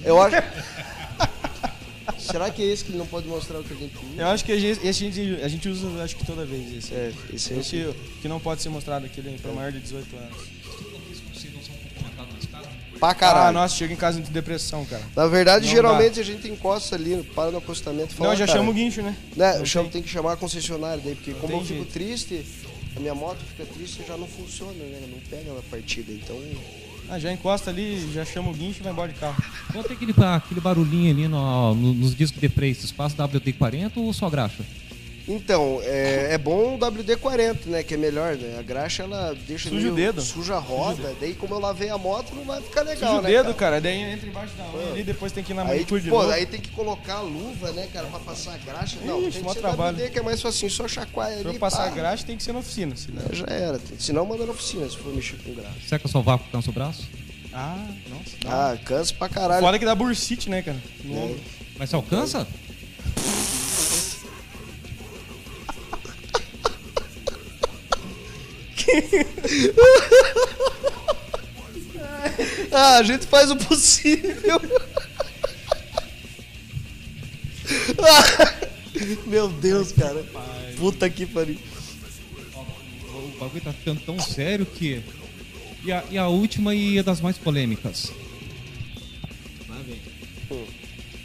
Eu 0.04 0.20
acho. 0.20 0.36
Será 2.18 2.50
que 2.50 2.60
é 2.60 2.66
esse 2.66 2.84
que 2.84 2.92
não 2.92 3.06
pode 3.06 3.28
mostrar 3.28 3.60
o 3.60 3.64
que 3.64 3.72
a 3.72 3.76
gente 3.76 3.94
usa? 3.96 4.20
Eu 4.22 4.26
acho 4.28 4.44
que 4.44 4.50
a 4.52 4.58
gente, 4.58 4.80
esse 4.86 5.06
a 5.06 5.10
gente, 5.10 5.42
a 5.42 5.48
gente 5.48 5.68
usa, 5.68 6.02
acho 6.02 6.16
que 6.16 6.26
toda 6.26 6.44
vez 6.44 6.76
esse. 6.76 6.92
É, 6.94 7.12
esse 7.32 7.54
é. 7.54 7.58
Esse 7.58 7.94
que 8.20 8.26
não 8.26 8.40
pode 8.40 8.62
ser 8.62 8.68
mostrado, 8.68 9.06
aquele 9.06 9.38
para 9.38 9.52
maior 9.52 9.70
de 9.70 9.78
18 9.78 10.16
anos. 10.16 10.36
Pra 13.02 13.10
Ah, 13.10 13.14
caralho. 13.16 13.54
nossa, 13.54 13.74
chega 13.74 13.92
em 13.92 13.96
casa 13.96 14.20
de 14.20 14.30
depressão, 14.30 14.84
cara. 14.84 15.02
Na 15.16 15.26
verdade, 15.26 15.66
Não 15.66 15.72
geralmente 15.72 16.20
a 16.20 16.22
gente 16.22 16.46
encosta 16.48 16.94
ali, 16.94 17.20
para 17.34 17.50
no 17.50 17.58
acostamento 17.58 18.12
e 18.12 18.14
fala. 18.16 18.30
não, 18.30 18.36
já 18.36 18.46
chama 18.46 18.70
o 18.70 18.72
guincho, 18.72 19.02
né? 19.02 19.16
Né, 19.36 19.52
Não 19.54 19.58
eu 19.58 19.66
chamo, 19.66 19.88
tem. 19.90 20.00
que 20.00 20.08
chamar 20.08 20.34
a 20.34 20.36
concessionária 20.36 21.02
daí, 21.04 21.16
porque 21.16 21.32
como 21.34 21.48
tem 21.48 21.56
eu 21.58 21.62
fico 21.64 21.74
jeito. 21.80 21.92
triste, 21.92 22.46
a 22.96 23.00
minha 23.00 23.12
moto 23.12 23.38
fica 23.44 23.64
triste 23.74 24.02
e 24.04 24.06
já 24.06 24.16
não 24.16 24.28
funciona, 24.28 24.72
né? 24.74 25.00
Não 25.10 25.18
pega 25.28 25.52
na 25.52 25.62
partida. 25.62 26.12
Então. 26.12 26.40
Ah, 27.10 27.18
já 27.18 27.32
encosta 27.32 27.70
ali, 27.70 28.08
já 28.14 28.24
chama 28.24 28.50
o 28.50 28.54
guincho 28.54 28.78
e 28.78 28.82
vai 28.84 28.92
embora 28.92 29.12
de 29.12 29.18
carro. 29.18 29.42
Qual 29.72 29.82
tem 29.82 29.96
aquele, 29.96 30.14
aquele 30.24 30.60
barulhinho 30.60 31.10
ali 31.10 31.26
no- 31.26 31.74
no- 31.74 31.94
nos 31.94 32.14
discos 32.14 32.40
de 32.40 32.48
freio? 32.48 32.70
Espaço 32.70 33.16
WD-40 33.16 33.96
ou 33.96 34.12
só 34.12 34.30
graxa? 34.30 34.62
Então, 35.28 35.80
é, 35.84 36.34
é 36.34 36.38
bom 36.38 36.74
o 36.74 36.78
WD-40, 36.78 37.66
né? 37.66 37.82
Que 37.82 37.94
é 37.94 37.96
melhor, 37.96 38.34
né? 38.36 38.56
A 38.58 38.62
graxa 38.62 39.04
ela 39.04 39.34
deixa 39.46 39.68
Suja 39.68 39.92
o 39.92 39.94
dedo. 39.94 40.20
Suja 40.20 40.56
a 40.56 40.58
roda, 40.58 41.14
daí 41.20 41.32
como 41.34 41.54
eu 41.54 41.60
lavei 41.60 41.90
a 41.90 41.96
moto, 41.98 42.34
não 42.34 42.44
vai 42.44 42.60
ficar 42.60 42.82
legal, 42.82 43.08
Suja 43.10 43.20
o 43.20 43.22
né? 43.22 43.28
dedo, 43.30 43.44
cara? 43.54 43.54
cara. 43.54 43.80
Daí 43.80 43.98
entra 44.00 44.28
embaixo 44.28 44.52
da 44.56 44.64
unha 44.76 44.90
ali, 44.92 45.02
depois 45.04 45.30
tem 45.30 45.44
que 45.44 45.52
ir 45.52 45.54
na 45.54 45.62
Aí, 45.62 45.68
manicure 45.68 46.00
de 46.02 46.10
pô, 46.10 46.18
novo. 46.22 46.32
aí 46.32 46.44
tem 46.44 46.60
que 46.60 46.70
colocar 46.70 47.14
a 47.14 47.20
luva, 47.20 47.70
né, 47.72 47.88
cara, 47.92 48.06
pra 48.08 48.18
passar 48.18 48.54
a 48.54 48.56
graxa. 48.58 48.96
Não, 49.04 49.20
Ixi, 49.20 49.30
tem 49.30 49.40
que 49.40 49.46
mó 49.46 49.52
ser 49.54 49.60
trabalho. 49.60 49.96
WD, 49.96 50.10
que 50.10 50.18
é 50.18 50.22
mais 50.22 50.42
facinho, 50.42 50.70
só 50.70 50.88
chacoalha 50.88 51.36
Pra 51.36 51.48
ali. 51.50 51.56
eu 51.56 51.60
passar 51.60 51.84
pá. 51.88 51.90
graxa 51.94 52.24
tem 52.26 52.36
que 52.36 52.42
ser 52.42 52.52
na 52.52 52.58
oficina, 52.58 52.96
senão... 52.96 53.22
Já 53.32 53.46
era. 53.46 53.80
Senão 53.98 54.26
manda 54.26 54.44
na 54.44 54.50
oficina, 54.52 54.88
se 54.90 54.96
for 54.98 55.14
mexer 55.14 55.36
com 55.44 55.54
graxa. 55.54 55.76
Será 55.86 55.98
que 56.00 56.06
eu 56.06 56.10
só 56.10 56.20
vácuo 56.20 56.46
cansa 56.50 56.70
o 56.70 56.72
braço? 56.72 57.08
Ah, 57.52 57.76
nossa. 58.08 58.36
dá. 58.42 58.72
Ah, 58.72 58.76
cansa 58.84 59.14
pra 59.14 59.28
caralho. 59.28 59.60
Foda 59.64 59.78
que 59.78 59.84
dá 59.84 59.94
bursite, 59.94 60.50
né, 60.50 60.62
cara? 60.62 60.78
No 61.04 61.16
É. 61.16 61.34
Mas 61.78 61.90
você 61.90 61.96
alcança? 61.96 62.46
Ah, 72.74 72.96
a 72.96 73.02
gente 73.02 73.26
faz 73.26 73.50
o 73.50 73.56
possível. 73.56 74.58
Ah, 77.98 78.62
Meu 79.26 79.48
Deus, 79.48 79.92
cara. 79.92 80.24
Puta 80.76 81.08
que 81.08 81.26
pariu. 81.26 81.58
O 82.54 83.38
bagulho 83.38 83.60
tá 83.62 83.72
ficando 83.72 84.00
tão 84.00 84.18
sério 84.18 84.64
que. 84.64 85.02
E 85.84 85.92
a, 85.92 86.04
e 86.10 86.18
a 86.18 86.28
última 86.28 86.74
e 86.74 86.98
a 86.98 87.02
das 87.02 87.20
mais 87.20 87.36
polêmicas. 87.36 88.12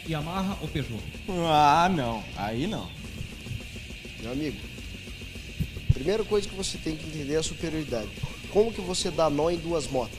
Yamaha 0.08 0.56
ou 0.60 0.68
Peugeot? 0.68 1.02
Ah, 1.46 1.90
não. 1.94 2.24
Aí 2.36 2.66
não. 2.66 2.88
Meu 4.20 4.32
amigo, 4.32 4.56
primeira 5.98 6.22
coisa 6.22 6.48
que 6.48 6.54
você 6.54 6.78
tem 6.78 6.94
que 6.94 7.04
entender 7.08 7.34
é 7.34 7.38
a 7.38 7.42
superioridade. 7.42 8.08
Como 8.52 8.72
que 8.72 8.80
você 8.80 9.10
dá 9.10 9.28
nó 9.28 9.50
em 9.50 9.56
duas 9.56 9.88
motos? 9.88 10.16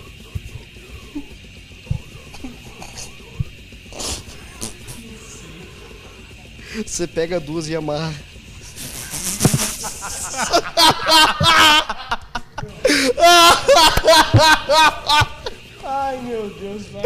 Você 6.85 7.07
pega 7.07 7.39
duas 7.39 7.69
e 7.69 7.75
amarra. 7.75 8.13
Ai, 15.83 16.17
meu 16.23 16.49
Deus, 16.49 16.83
vai. 16.87 17.03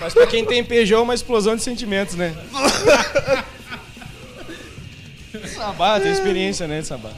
Mas 0.00 0.14
pra 0.14 0.26
quem 0.26 0.44
tem 0.44 0.64
Peugeot 0.64 0.98
é 0.98 1.02
uma 1.02 1.14
explosão 1.14 1.54
de 1.54 1.62
sentimentos, 1.62 2.14
né? 2.14 2.34
Sabá, 5.62 6.00
tem 6.00 6.10
experiência, 6.10 6.66
né, 6.66 6.82
Sabá? 6.82 7.12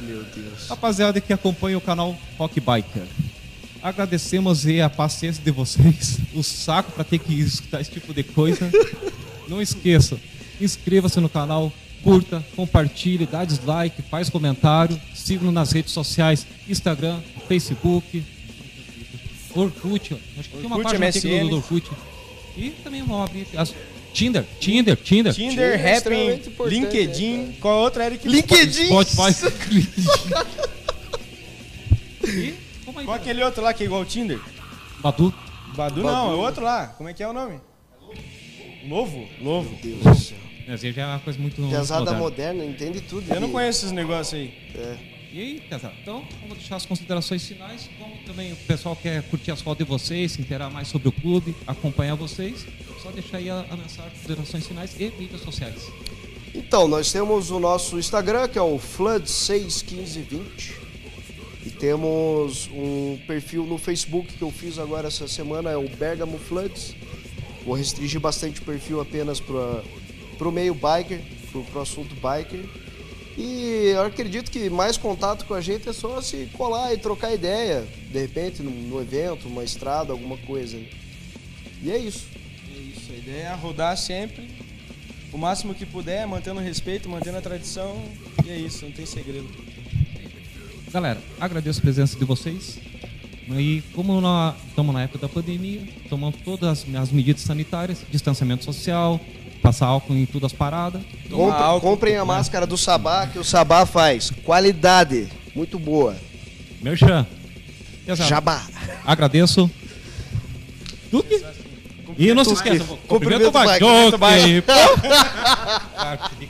Meu 0.00 0.24
Deus. 0.24 0.68
Rapaziada 0.68 1.20
que 1.20 1.32
acompanha 1.32 1.78
o 1.78 1.80
canal 1.80 2.16
Rock 2.36 2.58
Biker. 2.60 3.04
Agradecemos 3.80 4.66
aí 4.66 4.80
a 4.80 4.90
paciência 4.90 5.42
de 5.42 5.50
vocês, 5.52 6.18
o 6.34 6.42
saco 6.42 6.90
para 6.92 7.04
ter 7.04 7.18
que 7.18 7.32
escutar 7.34 7.80
esse 7.80 7.90
tipo 7.92 8.12
de 8.12 8.24
coisa. 8.24 8.68
Não 9.46 9.62
esqueça, 9.62 10.18
inscreva-se 10.60 11.20
no 11.20 11.28
canal, 11.28 11.72
curta, 12.02 12.44
compartilhe, 12.56 13.26
dá 13.26 13.44
dislike, 13.44 14.02
faz 14.02 14.28
comentário, 14.28 15.00
siga-nos 15.14 15.54
nas 15.54 15.70
redes 15.70 15.92
sociais, 15.92 16.44
Instagram, 16.68 17.20
Facebook, 17.46 18.24
Orkut, 19.54 20.14
acho 20.38 20.48
que 20.50 20.56
tem 20.56 20.66
uma 20.66 20.76
Orkut, 20.76 20.98
página 20.98 21.06
MSN. 21.06 21.48
do 21.50 21.56
Orkut. 21.56 21.88
E 22.56 22.70
também 22.82 23.02
vamos 23.02 23.28
abrir 23.30 23.46
as- 23.56 23.72
Tinder, 24.12 24.44
Tinder, 24.58 24.96
Tinder, 24.96 25.32
Tinder, 25.34 25.72
é 25.72 25.74
Happn, 25.76 25.96
extremamente 25.96 26.48
importante, 26.48 26.80
LinkedIn. 26.80 27.36
né, 27.38 27.54
Qual 27.60 27.74
a 27.74 27.82
outra, 27.82 28.06
Eric? 28.06 28.26
LinkedIn! 28.28 28.86
Spotify. 28.86 29.32
e 32.24 32.54
como 32.84 32.98
aí, 32.98 33.04
Qual 33.04 33.16
aquele 33.16 33.42
outro 33.42 33.62
lá 33.62 33.72
que 33.72 33.82
é 33.82 33.86
igual 33.86 34.00
ao 34.00 34.06
Tinder? 34.06 34.40
Badu. 35.00 35.32
Badu 35.76 36.02
não, 36.02 36.32
é 36.32 36.34
outro 36.34 36.64
lá. 36.64 36.88
Como 36.88 37.08
é 37.08 37.14
que 37.14 37.22
é 37.22 37.28
o 37.28 37.32
nome? 37.32 37.60
Novo? 38.84 39.28
Novo. 39.40 39.76
Deus 39.82 40.02
do 40.02 40.14
céu. 40.14 40.38
Esse 40.66 40.92
já 40.92 41.02
é 41.02 41.06
uma 41.06 41.20
coisa 41.20 41.38
muito 41.38 41.56
Pesada 41.68 42.00
moderna. 42.12 42.18
moderna, 42.18 42.64
entende 42.64 43.00
tudo. 43.00 43.32
Eu 43.32 43.40
não 43.40 43.50
conheço 43.50 43.80
esses 43.80 43.92
negócios 43.92 44.34
aí. 44.34 44.52
É. 44.74 44.96
E 45.30 45.40
aí, 45.40 45.60
pesado? 45.68 45.94
Então, 46.00 46.24
vamos 46.40 46.56
deixar 46.56 46.76
as 46.76 46.86
considerações 46.86 47.46
finais. 47.46 47.90
Como 47.98 48.16
também 48.24 48.50
o 48.52 48.56
pessoal 48.56 48.96
quer 48.96 49.22
curtir 49.24 49.50
as 49.50 49.60
fotos 49.60 49.84
de 49.84 49.90
vocês, 49.90 50.32
se 50.32 50.40
inteirar 50.40 50.70
mais 50.70 50.88
sobre 50.88 51.08
o 51.08 51.12
clube, 51.12 51.54
acompanhar 51.66 52.14
vocês, 52.14 52.66
só 53.02 53.10
deixar 53.10 53.36
aí 53.36 53.50
a, 53.50 53.66
a 53.68 53.76
mensagem, 53.76 54.10
considerações 54.12 54.66
finais 54.66 54.98
e 54.98 55.10
mídias 55.18 55.42
sociais. 55.42 55.86
Então, 56.54 56.88
nós 56.88 57.12
temos 57.12 57.50
o 57.50 57.60
nosso 57.60 57.98
Instagram, 57.98 58.48
que 58.48 58.58
é 58.58 58.62
o 58.62 58.78
Flood61520. 58.78 60.72
E 61.66 61.70
temos 61.70 62.70
um 62.72 63.18
perfil 63.26 63.64
no 63.64 63.76
Facebook 63.76 64.32
que 64.32 64.42
eu 64.42 64.50
fiz 64.50 64.78
agora 64.78 65.08
essa 65.08 65.28
semana, 65.28 65.70
é 65.70 65.76
o 65.76 65.88
Bergamo 65.88 66.38
Floods. 66.38 66.94
Vou 67.66 67.74
restringir 67.74 68.18
bastante 68.18 68.62
o 68.62 68.64
perfil 68.64 68.98
apenas 68.98 69.40
para 69.40 70.48
o 70.48 70.52
meio 70.52 70.72
biker, 70.74 71.20
para 71.70 71.80
o 71.80 71.82
assunto 71.82 72.14
biker. 72.14 72.64
E 73.38 73.92
eu 73.94 74.02
acredito 74.02 74.50
que 74.50 74.68
mais 74.68 74.96
contato 74.96 75.44
com 75.44 75.54
a 75.54 75.60
gente 75.60 75.88
é 75.88 75.92
só 75.92 76.20
se 76.20 76.48
colar 76.54 76.92
e 76.92 76.98
trocar 76.98 77.32
ideia, 77.32 77.86
de 78.10 78.18
repente, 78.18 78.64
num, 78.64 78.72
num 78.72 79.00
evento, 79.00 79.46
uma 79.46 79.62
estrada, 79.62 80.10
alguma 80.12 80.36
coisa. 80.38 80.76
E 81.80 81.88
é 81.88 81.96
isso. 81.96 82.26
É 82.76 82.80
isso, 82.80 83.12
a 83.12 83.14
ideia 83.14 83.42
é 83.44 83.54
rodar 83.54 83.96
sempre, 83.96 84.48
o 85.32 85.38
máximo 85.38 85.72
que 85.72 85.86
puder, 85.86 86.26
mantendo 86.26 86.58
o 86.58 86.62
respeito, 86.62 87.08
mantendo 87.08 87.38
a 87.38 87.40
tradição. 87.40 88.02
E 88.44 88.50
é 88.50 88.56
isso, 88.56 88.84
não 88.84 88.90
tem 88.90 89.06
segredo. 89.06 89.48
Galera, 90.90 91.22
agradeço 91.38 91.78
a 91.78 91.82
presença 91.82 92.18
de 92.18 92.24
vocês. 92.24 92.80
E 93.50 93.84
como 93.94 94.20
nós 94.20 94.56
estamos 94.66 94.92
na 94.92 95.04
época 95.04 95.20
da 95.20 95.28
pandemia, 95.28 95.86
tomamos 96.08 96.40
todas 96.44 96.84
as, 96.84 96.94
as 96.94 97.12
medidas 97.12 97.42
sanitárias, 97.42 98.04
distanciamento 98.10 98.64
social, 98.64 99.20
passar 99.68 99.86
álcool 99.86 100.14
em 100.14 100.24
todas 100.24 100.50
as 100.50 100.56
paradas. 100.56 101.02
Compre, 101.30 101.62
álcool, 101.62 101.90
comprem 101.90 102.16
a 102.16 102.24
máscara 102.24 102.66
do 102.66 102.78
Sabá, 102.78 103.26
que 103.26 103.38
o 103.38 103.44
Sabá 103.44 103.84
faz. 103.84 104.30
Qualidade, 104.44 105.28
muito 105.54 105.78
boa. 105.78 106.16
Merchan. 106.80 107.26
Exato. 108.06 108.30
Jabá. 108.30 108.62
Agradeço. 109.04 109.70
Duque. 111.12 111.44
E 112.16 112.32
não 112.32 112.44
se 112.44 112.52
esqueça, 112.54 112.84
cumprimento 113.06 113.48
o 113.48 113.50
Bajoque. 113.50 114.64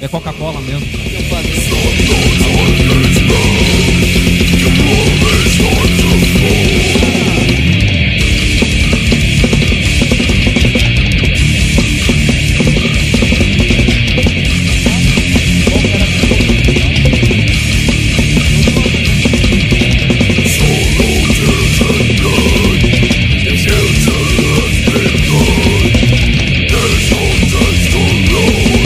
É 0.00 0.08
Coca-Cola 0.08 0.60
mesmo. 0.60 0.86